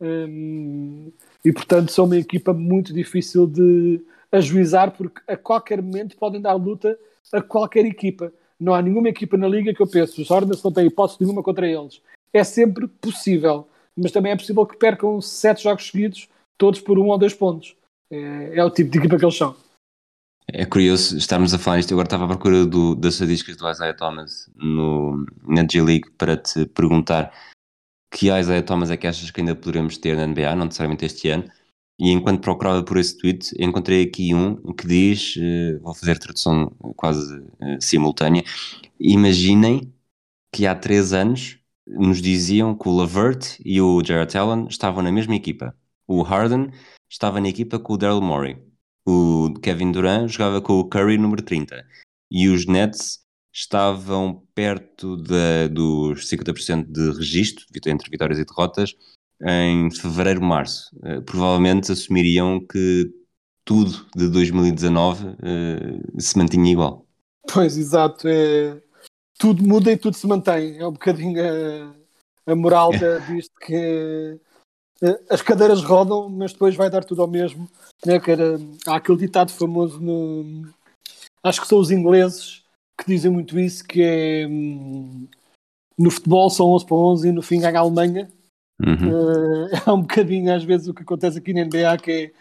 [0.00, 1.12] Hum,
[1.44, 4.00] e portanto são uma equipa muito difícil de
[4.32, 6.98] ajuizar porque a qualquer momento podem dar luta
[7.32, 8.32] a qualquer equipa.
[8.58, 11.42] Não há nenhuma equipa na liga que eu penso, os Hornets não têm hipótese nenhuma
[11.42, 12.00] contra eles.
[12.32, 13.66] É sempre possível,
[14.00, 17.76] mas também é possível que percam sete jogos seguidos, todos por um ou dois pontos.
[18.10, 19.54] É, é o tipo de equipa que eles são.
[20.52, 21.92] É curioso estarmos a falar isto.
[21.92, 26.36] Eu agora estava à procura do, das estadísticas do Isaiah Thomas no, na G-League para
[26.36, 27.32] te perguntar
[28.12, 31.28] que Isaiah Thomas é que achas que ainda poderemos ter na NBA, não necessariamente este
[31.28, 31.48] ano.
[32.00, 36.72] E enquanto procurava por esse tweet, encontrei aqui um que diz: eh, vou fazer tradução
[36.96, 38.42] quase eh, simultânea.
[38.98, 39.92] Imaginem
[40.52, 41.59] que há três anos
[41.90, 45.74] nos diziam que o Lavert e o Jared Allen estavam na mesma equipa.
[46.06, 46.70] O Harden
[47.10, 48.56] estava na equipa com o Daryl Morey.
[49.06, 51.84] O Kevin Durant jogava com o Curry número 30.
[52.30, 53.20] E os Nets
[53.52, 58.94] estavam perto da- dos 50% de registro, entre vitórias e derrotas,
[59.42, 60.90] em fevereiro, março.
[61.02, 63.10] Eh, provavelmente assumiriam que
[63.64, 67.06] tudo de 2019 eh, se mantinha igual.
[67.52, 68.28] Pois, exato.
[68.28, 68.80] É...
[69.40, 70.78] Tudo muda e tudo se mantém.
[70.78, 74.38] É um bocadinho a, a moral da- disto que
[75.02, 77.68] eh, as cadeiras rodam, mas depois vai dar tudo ao mesmo.
[78.04, 78.20] Né?
[78.20, 80.70] Que era, há aquele ditado famoso no.
[81.42, 82.62] Acho que são os ingleses
[82.98, 85.26] que dizem muito isso, que é hum,
[85.98, 88.30] no futebol são 11 para 11 e no fim ganha a Alemanha.
[88.78, 89.68] Uhum.
[89.68, 92.32] Eh, é um bocadinho às vezes o que acontece aqui na NBA, que é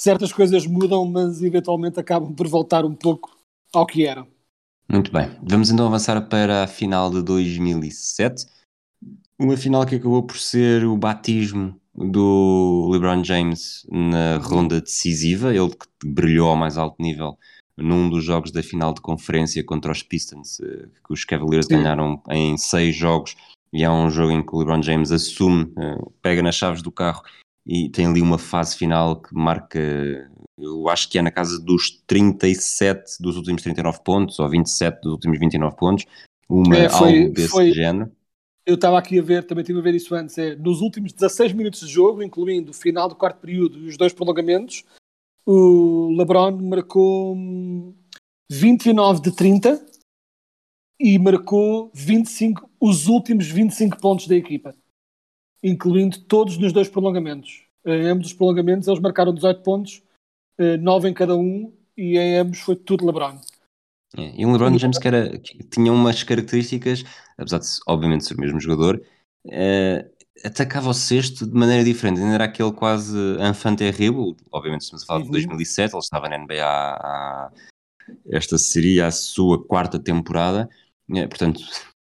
[0.00, 3.36] certas coisas mudam, mas eventualmente acabam por voltar um pouco
[3.72, 4.33] ao que eram.
[4.88, 8.46] Muito bem, vamos então avançar para a final de 2007.
[9.38, 15.70] Uma final que acabou por ser o batismo do LeBron James na ronda decisiva, ele
[15.70, 17.38] que brilhou ao mais alto nível
[17.76, 21.76] num dos jogos da final de conferência contra os Pistons, eh, que os Cavaliers Sim.
[21.76, 23.34] ganharam em seis jogos,
[23.72, 26.92] e há um jogo em que o LeBron James assume, eh, pega nas chaves do
[26.92, 27.22] carro
[27.66, 29.78] e tem ali uma fase final que marca,
[30.58, 35.12] eu acho que é na casa dos 37 dos últimos 39 pontos, ou 27 dos
[35.12, 36.04] últimos 29 pontos,
[36.48, 38.10] uma, É, foi- algo desse foi- género.
[38.66, 41.52] Eu estava aqui a ver, também estive a ver isso antes, é, nos últimos 16
[41.52, 44.84] minutos de jogo, incluindo o final do quarto período e os dois prolongamentos,
[45.46, 47.94] o LeBron marcou hum,
[48.50, 49.84] 29 de 30
[50.98, 54.74] e marcou 25, os últimos 25 pontos da equipa,
[55.64, 57.62] incluindo todos nos dois prolongamentos.
[57.84, 60.02] Em ambos os prolongamentos eles marcaram 18 pontos,
[60.80, 63.40] 9 em cada um, e em ambos foi tudo LeBron.
[64.16, 67.02] É, E um LeBron James que, era, que tinha umas características,
[67.36, 69.02] apesar de obviamente ser o mesmo jogador,
[69.50, 70.06] eh,
[70.44, 72.20] atacava o sexto de maneira diferente.
[72.20, 74.36] Ainda era aquele quase enfant terrible.
[74.52, 75.32] Obviamente, estamos a falar de Uhum.
[75.32, 77.50] 2007, ele estava na NBA há,
[78.30, 80.68] esta seria a sua quarta temporada,
[81.14, 81.60] eh, portanto,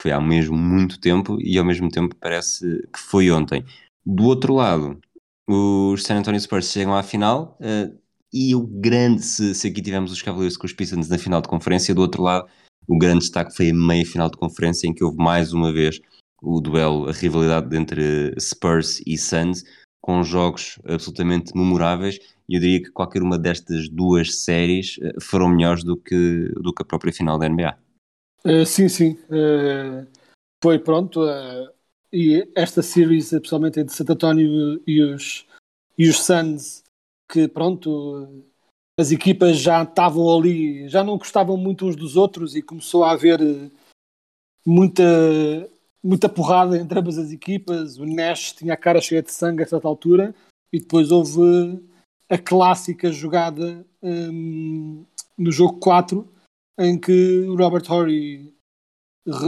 [0.00, 3.64] foi há mesmo muito tempo e ao mesmo tempo parece que foi ontem.
[4.04, 4.98] Do outro lado,
[5.48, 7.56] os San Antonio Spurs chegam à final.
[7.60, 7.90] eh,
[8.32, 11.48] e o grande, se, se aqui tivemos os Cavaliers com os Pistons na final de
[11.48, 12.46] conferência, do outro lado,
[12.86, 16.00] o grande destaque foi a meia final de conferência, em que houve mais uma vez
[16.42, 19.64] o duelo, a rivalidade entre Spurs e Suns,
[20.00, 22.18] com jogos absolutamente memoráveis.
[22.48, 26.72] E eu diria que qualquer uma destas duas séries eh, foram melhores do que, do
[26.74, 27.85] que a própria final da NBA.
[28.46, 29.18] Uh, sim, sim.
[29.28, 30.06] Uh,
[30.62, 31.20] foi pronto.
[31.24, 31.68] uh,
[32.12, 35.44] e esta series, especialmente entre Santo António e os,
[35.98, 36.84] e os Suns,
[37.28, 38.44] que pronto,
[38.98, 43.10] as equipas já estavam ali, já não gostavam muito uns dos outros e começou a
[43.10, 43.40] haver
[44.64, 45.02] muita,
[46.02, 47.98] muita porrada entre ambas as equipas.
[47.98, 50.32] O Nash tinha a cara cheia de sangue a certa altura
[50.72, 51.82] e depois houve
[52.30, 55.04] a clássica jogada hum,
[55.36, 56.35] no jogo 4
[56.78, 58.52] em que o Robert Horry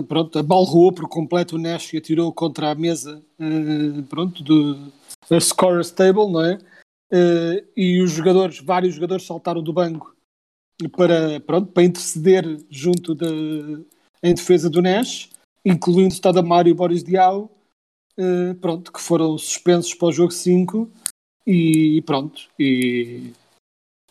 [0.08, 4.92] pronto, abalroou por completo o Nash e atirou contra a mesa eh, pronto, do
[5.30, 6.58] a scorer's table, não é?
[7.10, 10.16] Eh, e os jogadores, vários jogadores saltaram do banco
[10.96, 13.26] para, pronto, para interceder junto da,
[14.22, 15.30] em defesa do Nash,
[15.64, 17.50] incluindo Stadamar e o Boris Diaw,
[18.16, 20.90] eh, pronto, que foram suspensos para o jogo 5
[21.46, 22.48] e pronto.
[22.58, 23.32] E,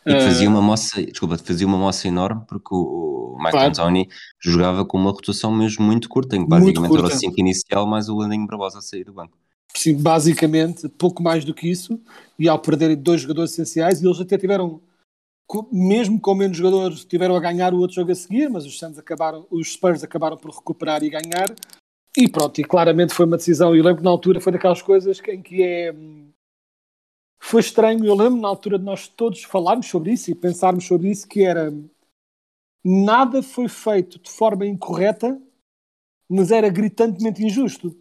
[0.07, 4.07] E que fazia uma moça, desculpa, fazia uma moça enorme porque o, o Mike Claro.
[4.39, 7.17] Jogava com uma rotação mesmo muito curta, em que basicamente era o curta.
[7.17, 9.37] 5 inicial mais o Landinho Barbosa a sair do banco.
[9.75, 11.99] sim, basicamente, pouco mais do que isso,
[12.39, 14.81] e ao perderem dois jogadores essenciais, e eles até tiveram,
[15.71, 18.97] mesmo com menos jogadores, tiveram a ganhar o outro jogo a seguir, mas os Suns
[18.97, 21.53] acabaram, os Spurs acabaram por recuperar e ganhar,
[22.17, 24.81] e pronto, e claramente foi uma decisão, e eu lembro que na altura foi daquelas
[24.81, 25.93] coisas que- em que é...
[27.39, 31.09] Foi estranho, eu lembro na altura de nós todos falarmos sobre isso e pensarmos sobre
[31.09, 31.71] isso, que era
[32.83, 35.39] nada foi feito de forma incorreta,
[36.29, 37.95] mas era gritantemente injusto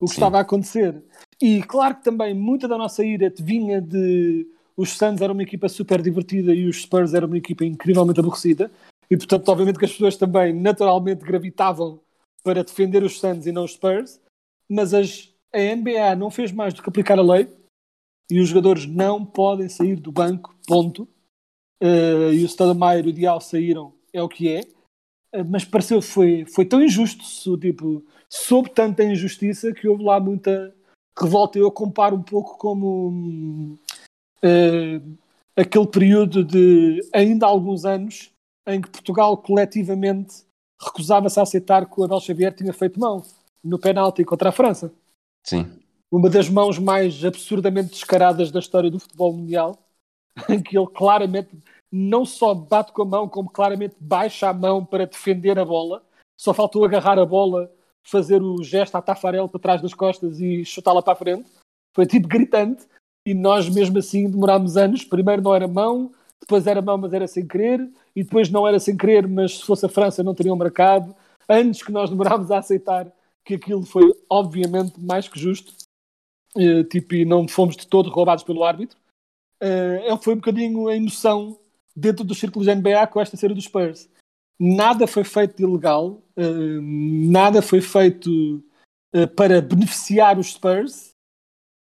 [0.00, 0.16] o que Sim.
[0.16, 1.02] estava a acontecer.
[1.40, 5.68] E claro que também muita da nossa ira vinha de os Suns eram uma equipa
[5.68, 8.70] super divertida e os Spurs eram uma equipa incrivelmente aborrecida.
[9.10, 12.00] E portanto, obviamente que as pessoas também naturalmente gravitavam
[12.42, 14.20] para defender os Suns e não os Spurs.
[14.68, 17.48] Mas as, a NBA não fez mais do que aplicar a lei
[18.30, 21.08] e os jogadores não podem sair do banco, ponto.
[21.80, 24.60] Eh, e o Stoudemire e o Dial saíram, é o que é.
[25.32, 30.74] Eh, mas pareceu foi foi tão injusto, tipo, soube tanta injustiça que houve lá muita
[31.18, 31.58] revolta.
[31.58, 33.78] Eu comparo um pouco como
[34.42, 35.00] eh,
[35.56, 38.30] aquele período de ainda alguns anos
[38.66, 40.44] em que Portugal coletivamente
[40.80, 43.22] recusava-se a aceitar que o Abel Xavier tinha feito mão
[43.62, 44.92] no penalti contra a França.
[45.44, 45.70] Sim.
[46.10, 49.78] Uma das mãos mais absurdamente descaradas da história do futebol mundial,
[50.48, 51.50] em que ele claramente
[51.90, 56.02] não só bate com a mão, como claramente baixa a mão para defender a bola.
[56.38, 57.70] Só faltou agarrar a bola,
[58.02, 61.50] fazer o gesto à Tafarel para trás das costas e chutá-la para a frente.
[61.94, 62.86] Foi tipo gritante.
[63.26, 65.04] E nós, mesmo assim, demorámos anos.
[65.04, 67.86] Primeiro não era mão, depois era mão, mas era sem querer,
[68.16, 71.14] e depois não era sem querer, mas se fosse a França não teriam marcado.
[71.48, 73.06] Antes que nós demorámos a aceitar
[73.44, 75.72] que aquilo foi, obviamente, mais que justo.
[76.56, 78.98] Eh, tipo, e não fomos de todo roubados pelo árbitro.
[79.60, 81.58] É- foi um bocadinho a emoção
[81.94, 84.08] dentro dos círculos da NBA com esta série dos Spurs.
[84.58, 88.62] Nada foi feito de ilegal, eh, nada foi feito
[89.34, 91.10] para beneficiar os Spurs,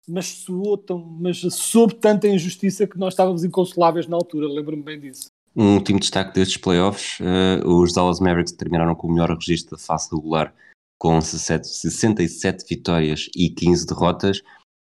[0.07, 4.99] mas soou tão, mas soube tanta injustiça que nós estávamos inconsoláveis na altura, lembro-me bem
[4.99, 5.27] disso.
[5.55, 9.81] Um último destaque destes playoffs, eh, os Dallas Mavericks terminaram com o melhor registro da
[9.81, 10.53] fase regular,
[10.97, 14.41] com 17 67 vitórias e 15 derrotas,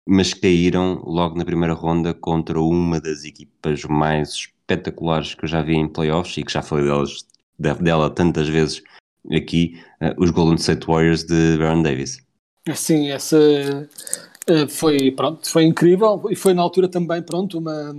[0.07, 5.61] mas caíram logo na primeira ronda contra uma das equipas mais espetaculares que eu já
[5.61, 7.25] vi em playoffs e que já falei delas,
[7.57, 8.81] de- dela tantas vezes
[9.31, 12.19] aqui, eh, os Golden State Warriors de Baron Davis.
[12.73, 13.37] Sim, essa
[14.47, 17.93] eh, foi, pronto, foi incrível e foi na altura também, pronto, uma...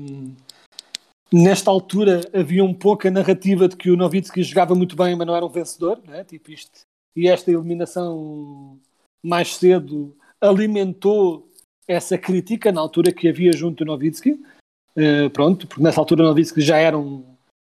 [1.33, 5.27] Nesta altura havia um pouco a narrativa de que o Nowitzki jogava muito bem, mas
[5.27, 6.25] não era um vencedor, né?
[6.25, 6.81] tipo isto.
[7.17, 8.79] E esta eliminação
[9.23, 11.49] mais cedo alimentou
[11.87, 14.41] essa crítica na altura que havia junto do Nowitzki.
[14.97, 17.25] Eh, pronto, porque nessa altura o Nowitzki já era um...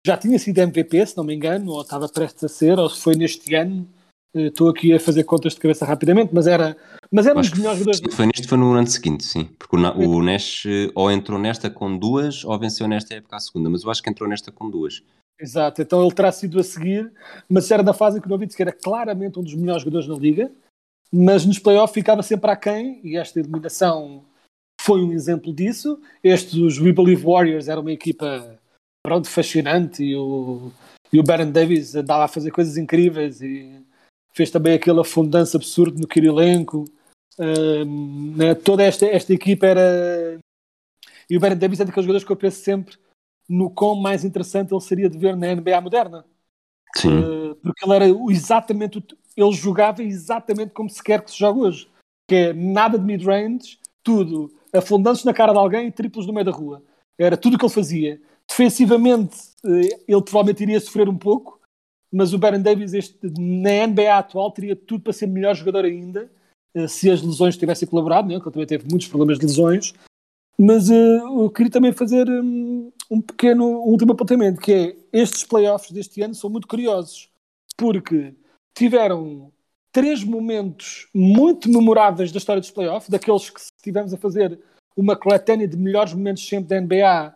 [0.05, 3.01] Já tinha sido MVP, se não me engano, ou estava prestes a ser, ou se
[3.01, 3.87] foi neste ano.
[4.33, 6.77] Eh, Estou aqui a fazer contas de cabeça rapidamente, mas era,
[7.11, 8.15] mas era um dos melhores jogadores.
[8.15, 9.45] foi neste, foi no ano seguinte, sim.
[9.57, 13.39] Porque o, o Nash eh, ou entrou nesta com duas ou venceu nesta época a
[13.39, 15.03] segunda, mas eu acho que entrou nesta com duas.
[15.39, 17.09] Exato, então ele terá sido a seguir,
[17.47, 20.15] mas era na fase em que o Nowitzki era claramente um dos melhores jogadores na
[20.15, 20.51] liga,
[21.11, 24.25] mas nos playoffs ficava sempre aquém, e esta eliminação
[24.81, 26.01] foi um exemplo disso.
[26.21, 28.59] Estes, We Believe Warriors, era uma equipa
[29.01, 30.71] pronto, fascinante, e o,
[31.11, 33.81] e o Baron Davis andava a fazer coisas incríveis, e
[34.33, 36.83] fez também aquele afundança absurdo no Kirilenko.
[37.39, 40.37] Ahm, né, toda esta, esta equipa era...
[41.29, 42.97] E o Baron Davis é daqueles jogadores que eu penso sempre
[43.49, 46.23] no quão mais interessante ele seria de ver na NBA moderna.
[46.95, 47.19] Sim.
[47.19, 49.03] Uh, porque ele era exatamente o-
[49.35, 51.89] ele jogava exatamente como se quer que se jogue hoje
[52.27, 56.45] que é nada de mid-range tudo, afundantes na cara de alguém e triplos no meio
[56.45, 56.83] da rua
[57.17, 61.59] era tudo o que ele fazia defensivamente uh, ele provavelmente iria sofrer um pouco
[62.11, 66.29] mas o Baron Davis este, na NBA atual teria tudo para ser melhor jogador ainda
[66.75, 68.35] uh, se as lesões tivessem colaborado né?
[68.35, 69.93] porque ele também teve muitos problemas de lesões
[70.61, 70.93] mas uh,
[71.41, 76.35] eu queria também fazer um, um pequeno último apontamento, que é estes playoffs deste ano
[76.35, 77.29] são muito curiosos,
[77.77, 78.35] porque
[78.75, 79.53] tiveram
[79.89, 84.59] três momentos muito memoráveis da história dos playoffs, daqueles que se estivermos a fazer
[84.97, 87.33] uma coletânea de melhores momentos sempre da NBA,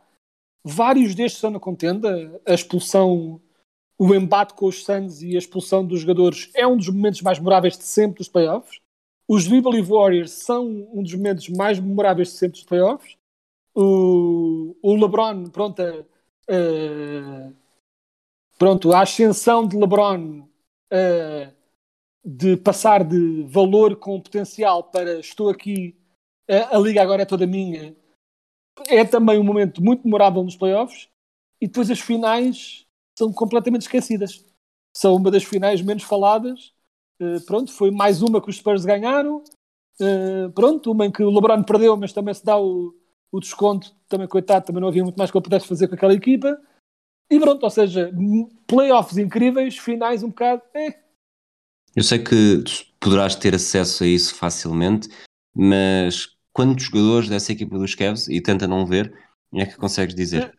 [0.61, 2.41] vários destes são na contenda.
[2.45, 3.39] A expulsão,
[3.97, 7.39] o embate com os Suns e a expulsão dos jogadores é um dos momentos mais
[7.39, 8.82] memoráveis de sempre dos playoffs.
[9.28, 13.15] Os Vivaldi Warriors são um dos momentos mais memoráveis de sempre dos playoffs.
[13.76, 16.05] O, o LeBron, pronto, a,
[16.49, 17.51] a-
[18.57, 20.47] pronto, a ascensão de LeBron
[20.91, 21.51] a-
[22.26, 25.95] de passar de valor com potencial para estou aqui,
[26.49, 27.95] a, a liga agora é toda minha,
[28.88, 31.09] é também um momento muito memorável nos playoffs.
[31.61, 32.86] E depois as finais
[33.17, 34.45] são completamente esquecidas.
[34.95, 36.74] São uma das finais menos faladas.
[37.20, 39.43] Uh, pronto, foi mais uma que os Spurs ganharam.
[39.99, 42.93] Uh, pronto, uma em que o LeBron perdeu, mas também se dá o,
[43.32, 43.95] o desconto.
[44.07, 46.59] Também, coitado, também não havia muito mais que ele pudesse fazer com aquela equipa.
[47.30, 48.11] E pronto, ou seja,
[48.68, 50.61] playoffs incríveis, finais um bocado.
[50.74, 50.99] É,
[51.95, 55.09] Eu sei que tu poderás ter acesso a isso facilmente,
[55.55, 59.14] mas quantos jogadores dessa equipa dos Cavs, e tenta não ver,
[59.53, 60.53] é que consegues dizer?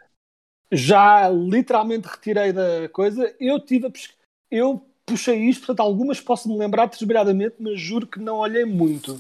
[0.72, 3.34] já literalmente retirei da coisa.
[3.38, 4.16] Eu tive a pes-
[4.50, 9.18] eu puxei isto, portanto, algumas posso-me lembrar desesperadamente, mas juro que não olhei muito.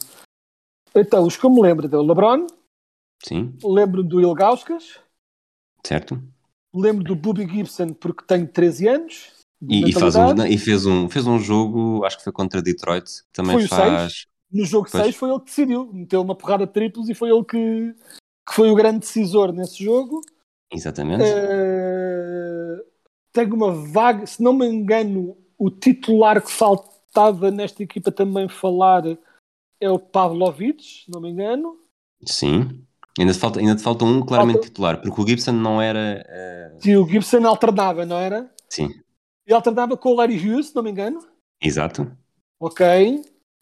[0.94, 2.46] Então, os que eu me lembro é o LeBron,
[3.24, 5.00] Sim, lembro do Ilgauskas,
[5.84, 6.22] certo?
[6.74, 9.32] lembro do Bobby Gibson porque tenho 13 anos.
[9.62, 13.04] E, e faz um, e fez, um, fez um jogo, acho que foi contra Detroit,
[13.04, 14.26] que também Foi o faz.
[14.52, 15.04] No jogo Pois.
[15.04, 17.94] 6 foi ele que decidiu, meteu uma porrada de triplos e foi ele que,
[18.46, 20.20] que foi o grande decisor nesse jogo.
[20.72, 21.24] Exatamente.
[21.24, 22.84] Eh,
[23.32, 29.02] tenho uma vaga, se não me engano, o titular que faltava nesta equipa também falar
[29.80, 31.76] é o Pavlovic, se não me engano.
[32.24, 32.82] Sim.
[33.18, 36.24] Ainda te, falta, ainda te falta um claramente Falta- titular, porque o Gibson não era.
[36.26, 38.50] eh, E o Gibson alternava, não era?
[38.68, 38.88] Sim,
[39.46, 41.20] Ele alternava com o Larry Hughes, se não me engano.
[41.62, 42.10] exato.
[42.60, 42.84] Ok.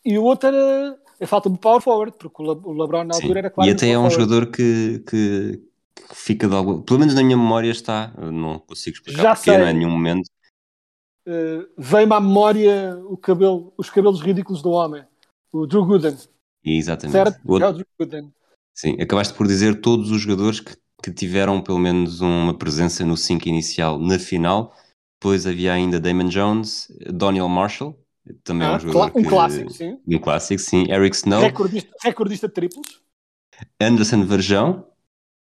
[0.05, 0.99] E o outro era.
[1.27, 3.23] Falta-me o power forward, porque o Le- o LeBron na Sim.
[3.23, 3.71] altura era E claro.
[3.71, 5.63] até é um jogador que, que,
[6.09, 6.81] que fica de algum.
[6.83, 8.13] Pelo menos na minha memória está.
[8.19, 9.59] não consigo explicar Já porquê, sei.
[9.59, 10.29] não é nenhum momento.
[11.27, 15.05] Eh, Veio-me à memória o cabelo, os cabelos ridículos do homem.
[15.53, 16.17] O Drew Gooden,
[16.65, 17.13] exatamente.
[17.13, 17.41] certo?
[17.45, 18.33] O É o Drew Gooden.
[18.75, 23.17] Sim, acabaste por dizer todos os jogadores que, que tiveram pelo menos uma presença no
[23.17, 24.75] 5 inicial na final.
[25.21, 27.97] Depois havia ainda Damon Jones, Daniel Marshall,
[28.43, 29.99] também é Ah, um jogador um que- clássico, sim.
[30.09, 30.91] Um clássico, sim.
[30.91, 33.01] Eric Snow, Recordista, recordista de triplos.
[33.81, 34.87] Anderson Varjão,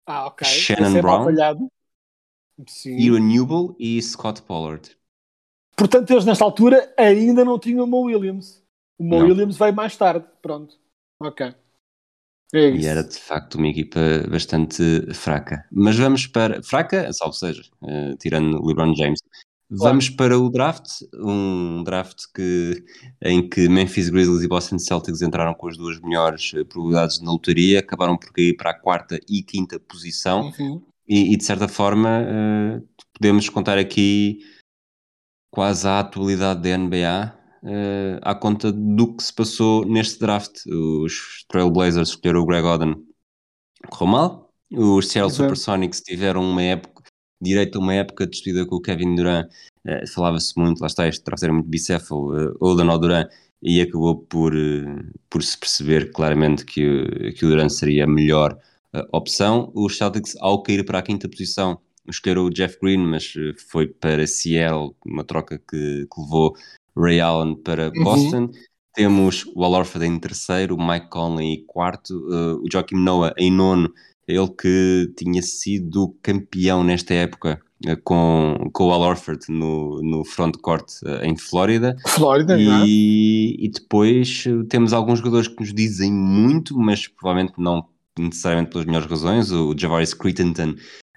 [0.06, 0.46] Ah, ok.
[0.46, 1.68] Shannon é Brown.
[2.68, 2.96] Sim.
[2.98, 4.96] Ian Newell e Scott Pollard.
[5.76, 8.62] Portanto, eles nesta altura ainda não tinham o Mo Williams.
[8.98, 9.26] O Mo Não.
[9.26, 10.24] Williams veio mais tarde.
[10.40, 10.76] Pronto.
[11.20, 11.54] Ok.
[12.54, 12.84] É isso.
[12.84, 14.00] E era de facto uma equipa
[14.30, 15.64] bastante fraca.
[15.72, 16.62] Mas vamos para.
[16.62, 19.20] Fraca, salvo seja, eh, tirando LeBron James.
[19.68, 22.84] Vamos para o draft, um draft que,
[23.22, 27.32] em que Memphis Grizzlies e Boston Celtics entraram com as duas melhores eh, probabilidades na
[27.32, 30.52] lotaria, acabaram por cair para a quarta e quinta posição.
[30.58, 30.82] Uhum.
[31.08, 32.82] E, e, de certa forma eh,
[33.14, 34.40] podemos contar aqui
[35.54, 37.34] quase a atualidade da NBA
[37.64, 40.66] eh, à conta do que se passou neste draft.
[40.66, 42.94] Os Trailblazers escolheram o Greg Oden,
[43.90, 44.50] correu mal.
[44.72, 45.30] Os Seattle.
[45.34, 47.02] Supersonics tiveram uma época,
[47.40, 49.48] direito a uma época de despedida com o Kevin Durant.
[49.86, 53.28] Eh, Falava-se muito, lá está, este draft era muito bicéfalo, eh, Oden ou Durant,
[53.62, 54.84] e acabou por, eh,
[55.30, 58.58] por se perceber claramente que, o- que o Durant seria a melhor
[58.94, 59.70] uh, opção.
[59.74, 61.78] Os Celtics, ao cair para a quinta posição,
[62.08, 66.54] escolheram o Jeff Green, mas uh, foi para Seattle, uma troca que, que levou
[66.96, 68.04] Ray Allen para Uhum.
[68.04, 68.50] Boston.
[68.94, 73.34] Temos o Al Horford em terceiro, o Mike Conley em quarto, uh, o Joakim Noah
[73.36, 73.92] em nono,
[74.26, 80.24] ele que tinha sido campeão nesta época uh, com, com o Al Horford no, no
[80.24, 81.96] frontcourt uh, em Flórida.
[82.06, 82.62] Flórida, é?
[82.86, 87.84] E, e depois eh, temos alguns jogadores que nos dizem muito, mas provavelmente não
[88.16, 89.50] necessariamente pelas melhores razões.
[89.50, 90.76] O Javaris Crittenton,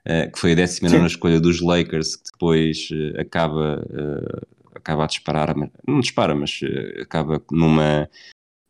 [0.09, 1.05] eh, que foi a 19 Sim.
[1.05, 5.53] escolha dos Lakers, que depois eh, acaba, eh, acaba a disparar,
[5.85, 6.61] não dispara, mas
[7.01, 8.09] acaba numa,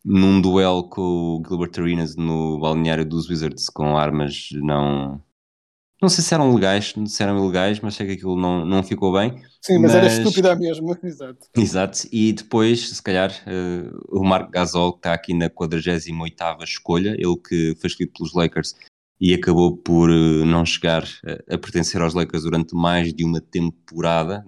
[0.04, 5.22] num duelo com o Gilbert Arenas no balneário dos Wizards com armas não.
[6.02, 9.12] Não sei se eram legais, se eram ilegais, mas sei que aquilo não, não ficou
[9.14, 9.42] bem.
[9.62, 10.96] Sim, mas, era mas- estúpida mesmo.
[11.04, 11.48] Exato.
[11.56, 17.16] Exato, e depois, se calhar, eh, o Marco Gasol que está aqui na 48ª escolha,
[17.18, 18.76] ele que foi escolhido pelos Lakers
[19.20, 23.42] e acabou por eh, não chegar a, a pertencer aos Lakers durante mais de uma
[23.42, 24.46] temporada,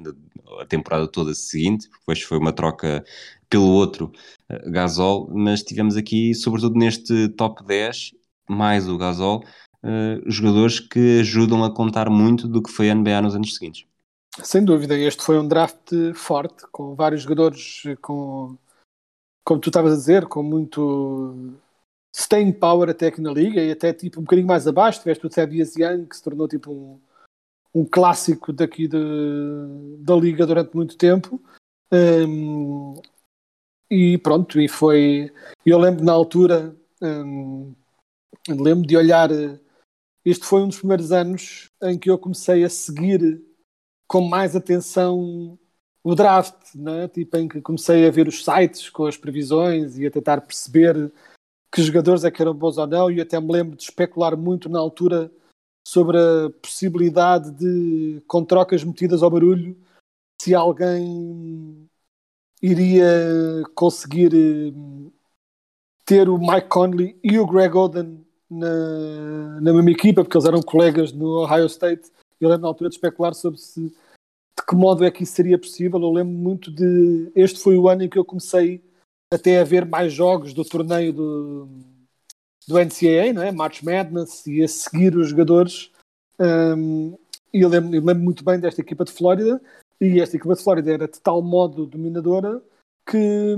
[0.59, 3.03] a temporada toda seguinte, depois foi uma troca
[3.49, 4.11] pelo outro
[4.47, 8.11] eh, Gasol, mas tivemos aqui, sobretudo neste top 10,
[8.47, 9.43] mais o Gasol,
[9.83, 13.85] eh, jogadores que ajudam a contar muito do que foi a NBA nos anos seguintes.
[14.43, 18.55] Sem dúvida, este foi um draft forte, com vários jogadores com,
[19.43, 21.57] como tu estavas a dizer, com muito
[22.15, 25.29] staying power até aqui na liga e até tipo um bocadinho mais abaixo, tiveste o
[25.29, 26.99] Thaddeus Young que se tornou tipo um,
[27.73, 28.97] um clássico daqui de,
[29.99, 31.41] da liga durante muito tempo
[31.91, 32.95] um,
[33.89, 35.31] e pronto, e foi
[35.65, 37.73] eu lembro na altura um,
[38.47, 39.29] lembro de olhar
[40.25, 43.41] este foi um dos primeiros anos em que eu comecei a seguir
[44.07, 45.57] com mais atenção
[46.03, 47.07] o draft, né?
[47.07, 51.11] tipo em que comecei a ver os sites com as previsões e a tentar perceber
[51.71, 54.69] que jogadores é que eram bons ou não, e até me lembro de especular muito
[54.69, 55.31] na altura
[55.87, 59.77] sobre a possibilidade de, com trocas metidas ao barulho,
[60.41, 61.89] se alguém
[62.61, 64.73] iria conseguir eh,
[66.05, 70.61] ter o Mike Conley e o Greg Oden na, na mesma equipa, porque eles eram
[70.61, 72.11] colegas no Ohio State.
[72.39, 75.57] Eu lembro na altura de especular sobre se, de que modo é que isso seria
[75.57, 76.01] possível.
[76.01, 77.31] Eu lembro muito de.
[77.35, 78.81] Este foi o ano em que eu comecei
[79.31, 81.67] até a ver mais jogos do torneio do,
[82.67, 83.51] do NCAA, não é?
[83.51, 85.91] March Madness, e a seguir os jogadores.
[86.39, 87.17] Um,
[87.53, 89.61] e eu lembro, eu lembro muito bem desta equipa de Flórida,
[90.01, 92.61] e esta equipa de Flórida era de tal modo dominadora
[93.05, 93.55] que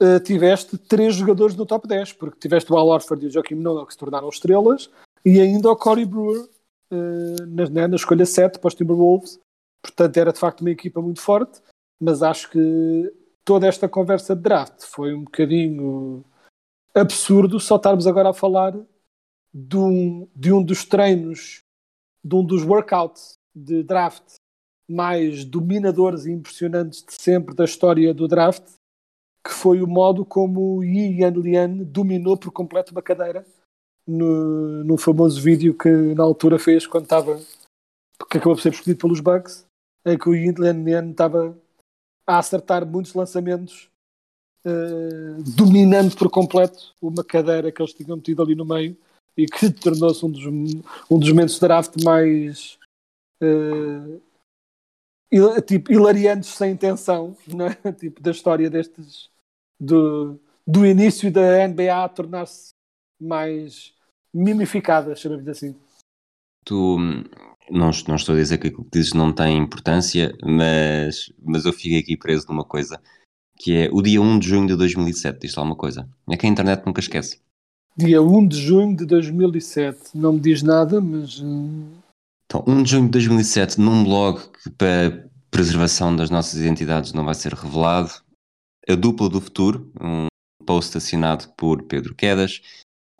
[0.00, 3.56] uh, tiveste três jogadores no top 10, porque tiveste o Al Orford e o Joaquim
[3.56, 4.90] Noah que se tornaram estrelas,
[5.24, 6.48] e ainda o Corey Brewer
[6.90, 9.38] uh, na, né, na escolha 7 para os Timberwolves.
[9.82, 11.60] Portanto, era de facto uma equipa muito forte,
[12.00, 13.12] mas acho que
[13.44, 14.82] toda esta conversa de draft.
[14.84, 16.24] Foi um bocadinho
[16.94, 18.74] absurdo só estarmos agora a falar
[19.52, 21.62] de um, de um dos treinos,
[22.24, 24.34] de um dos workouts de draft
[24.88, 28.64] mais dominadores e impressionantes de sempre da história do draft,
[29.46, 33.46] que foi o modo como Yi Yan Lian dominou por completo uma cadeira
[34.06, 37.36] no, no famoso vídeo que na altura fez quando estava
[38.30, 39.66] que acabou por ser escolhido pelos Bucks
[40.04, 41.56] em que o Yi Yan Lian estava
[42.26, 43.90] a acertar muitos lançamentos
[44.64, 48.96] uh, dominando por completo uma cadeira que eles tinham metido ali no meio
[49.36, 52.78] e que tornou-se um dos, um dos momentos de draft mais
[53.42, 54.20] uh,
[55.66, 57.36] tipo, hilariantes sem intenção
[57.84, 57.92] é?
[57.92, 59.30] tipo, da história destes
[59.78, 62.72] do, do início da NBA a tornar-se
[63.20, 63.94] mais
[64.32, 65.76] mimificada, chamamos assim.
[66.64, 66.98] Tu,
[67.70, 71.72] não, não estou a dizer que aquilo que dizes não tem importância, mas, mas eu
[71.72, 73.00] fiquei aqui preso numa coisa,
[73.58, 76.08] que é o dia 1 de junho de 2007, diz alguma coisa.
[76.28, 77.40] É que a internet nunca esquece.
[77.96, 81.40] Dia 1 de junho de 2007, não me diz nada, mas...
[81.40, 81.92] Hum,
[82.44, 87.24] então, 1 de junho de 2007, num blog que para preservação das nossas identidades não
[87.24, 88.10] vai ser revelado,
[88.88, 90.26] a Dupla do Futuro, um
[90.66, 92.60] post assinado por Pedro Quedas,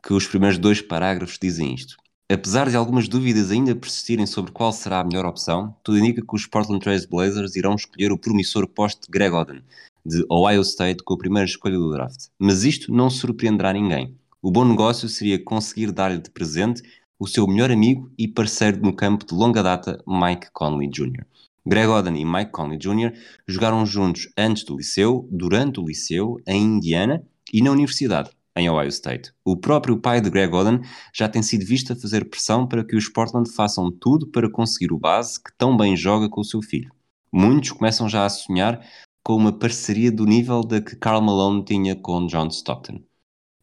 [0.05, 1.97] que os primeiros dois parágrafos dizem isto.
[2.33, 6.35] Apesar de algumas dúvidas ainda persistirem sobre qual será a melhor opção, tudo indica que
[6.35, 9.63] os Portland Trail Blazers irão escolher o promissor poste Greg Oden,
[10.07, 12.29] de Ohio State, com a primeira escolha do draft.
[12.39, 14.17] Mas isto não surpreenderá ninguém.
[14.41, 16.83] O bom negócio seria conseguir dar-lhe de presente
[17.19, 21.27] o seu melhor amigo e parceiro no campo de longa data, Mike Conley Jr.
[21.67, 23.13] Greg Oden e Mike Conley Jr.
[23.47, 27.23] jogaram juntos antes do liceu, durante o liceu, em Indiana
[27.53, 29.33] e na universidade, em Ohio State.
[29.45, 30.81] O próprio pai de Greg Oden
[31.13, 34.93] já tem sido visto a fazer pressão para que os Portland façam tudo para conseguir
[34.93, 36.93] o base que tão bem joga com o seu filho.
[37.33, 38.81] Muitos começam já a sonhar
[39.25, 43.01] com uma parceria do nível da que Karl Malone tinha com John Stockton.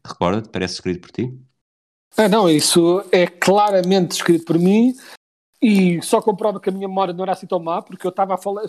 [0.05, 1.39] Recorda-te, parece escrito por ti?
[2.17, 4.93] Ah, não, isso é claramente escrito por mim
[5.61, 8.33] e só comprova que a minha memória não era assim tão má, porque eu estava
[8.33, 8.63] a falar,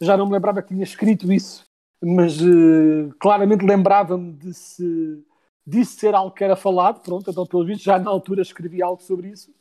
[0.00, 1.64] já não me lembrava que tinha escrito isso,
[2.02, 5.22] mas uh, claramente lembrava-me de se,
[5.68, 9.02] disso ser algo que era falado, pronto, então pelo visto já na altura escrevi algo
[9.02, 9.54] sobre isso,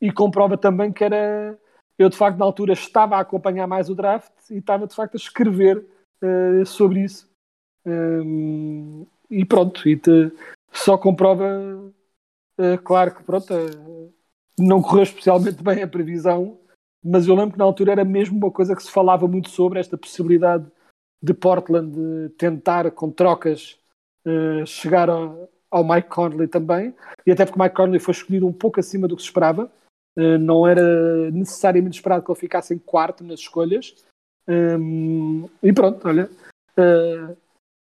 [0.00, 1.58] e comprova também que era,
[1.98, 5.14] eu de facto na altura estava a acompanhar mais o draft e estava de facto
[5.14, 5.78] a escrever
[6.22, 7.30] uh, sobre isso.
[7.86, 10.30] Um, e pronto, e te,
[10.70, 11.44] só comprova,
[12.58, 13.54] uh, claro que pronto,
[14.58, 16.58] não correu especialmente bem a previsão,
[17.02, 19.80] mas eu lembro que na altura era mesmo uma coisa que se falava muito sobre
[19.80, 20.66] esta possibilidade
[21.22, 23.78] de Portland tentar, com trocas,
[24.26, 26.94] uh, chegar ao, ao, Mike Conley também,
[27.26, 29.70] e até porque Mike Conley foi escolhido um pouco acima do que se esperava,
[30.18, 33.94] uh, não era necessariamente esperado que ele ficasse em quarto nas escolhas,
[34.48, 36.30] um, e pronto, olha,
[36.78, 37.36] uh,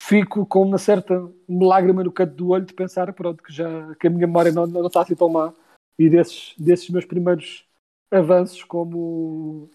[0.03, 4.07] fico com uma certa lágrima no canto do olho de pensar pronto, que, já, que
[4.07, 5.53] a minha memória não, não está assim tão má.
[5.99, 7.65] E desses, desses meus primeiros
[8.11, 9.71] avanços como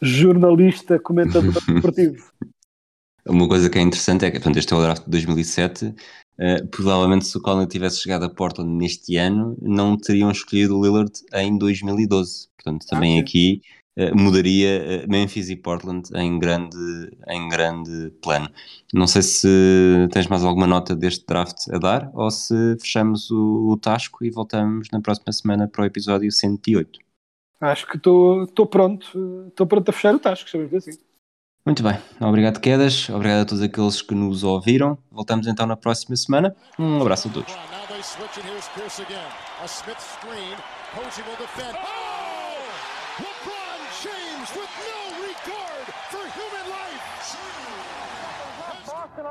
[0.00, 2.32] jornalista, comentador desportivo.
[3.26, 5.94] Uma coisa que é interessante é que portanto, este é o draft de 2007.
[6.38, 10.78] Uh, eh, provavelmente, se o Colin tivesse chegado a Portland neste ano, não teriam escolhido
[10.78, 12.48] o Lillard em 2012.
[12.56, 13.60] Portanto, também ah, aqui
[13.98, 16.78] eh, mudaria eh, Memphis e Portland em grande,
[17.26, 18.48] em grande plano.
[18.94, 23.72] Não sei se tens mais alguma nota deste draft a dar ou se fechamos o,
[23.72, 27.00] o tasco e voltamos na próxima semana para o episódio 108.
[27.60, 31.07] Acho que estou pronto, estou pronto a fechar o tasco, chamamos assim.
[31.68, 34.96] Muito bem, obrigado Quedas, obrigado a todos aqueles que nos ouviram.
[35.12, 36.56] Voltamos então na próxima semana.
[36.78, 37.52] Um abraço a todos.
[37.52, 37.78] Oh!
[48.88, 49.28] Boston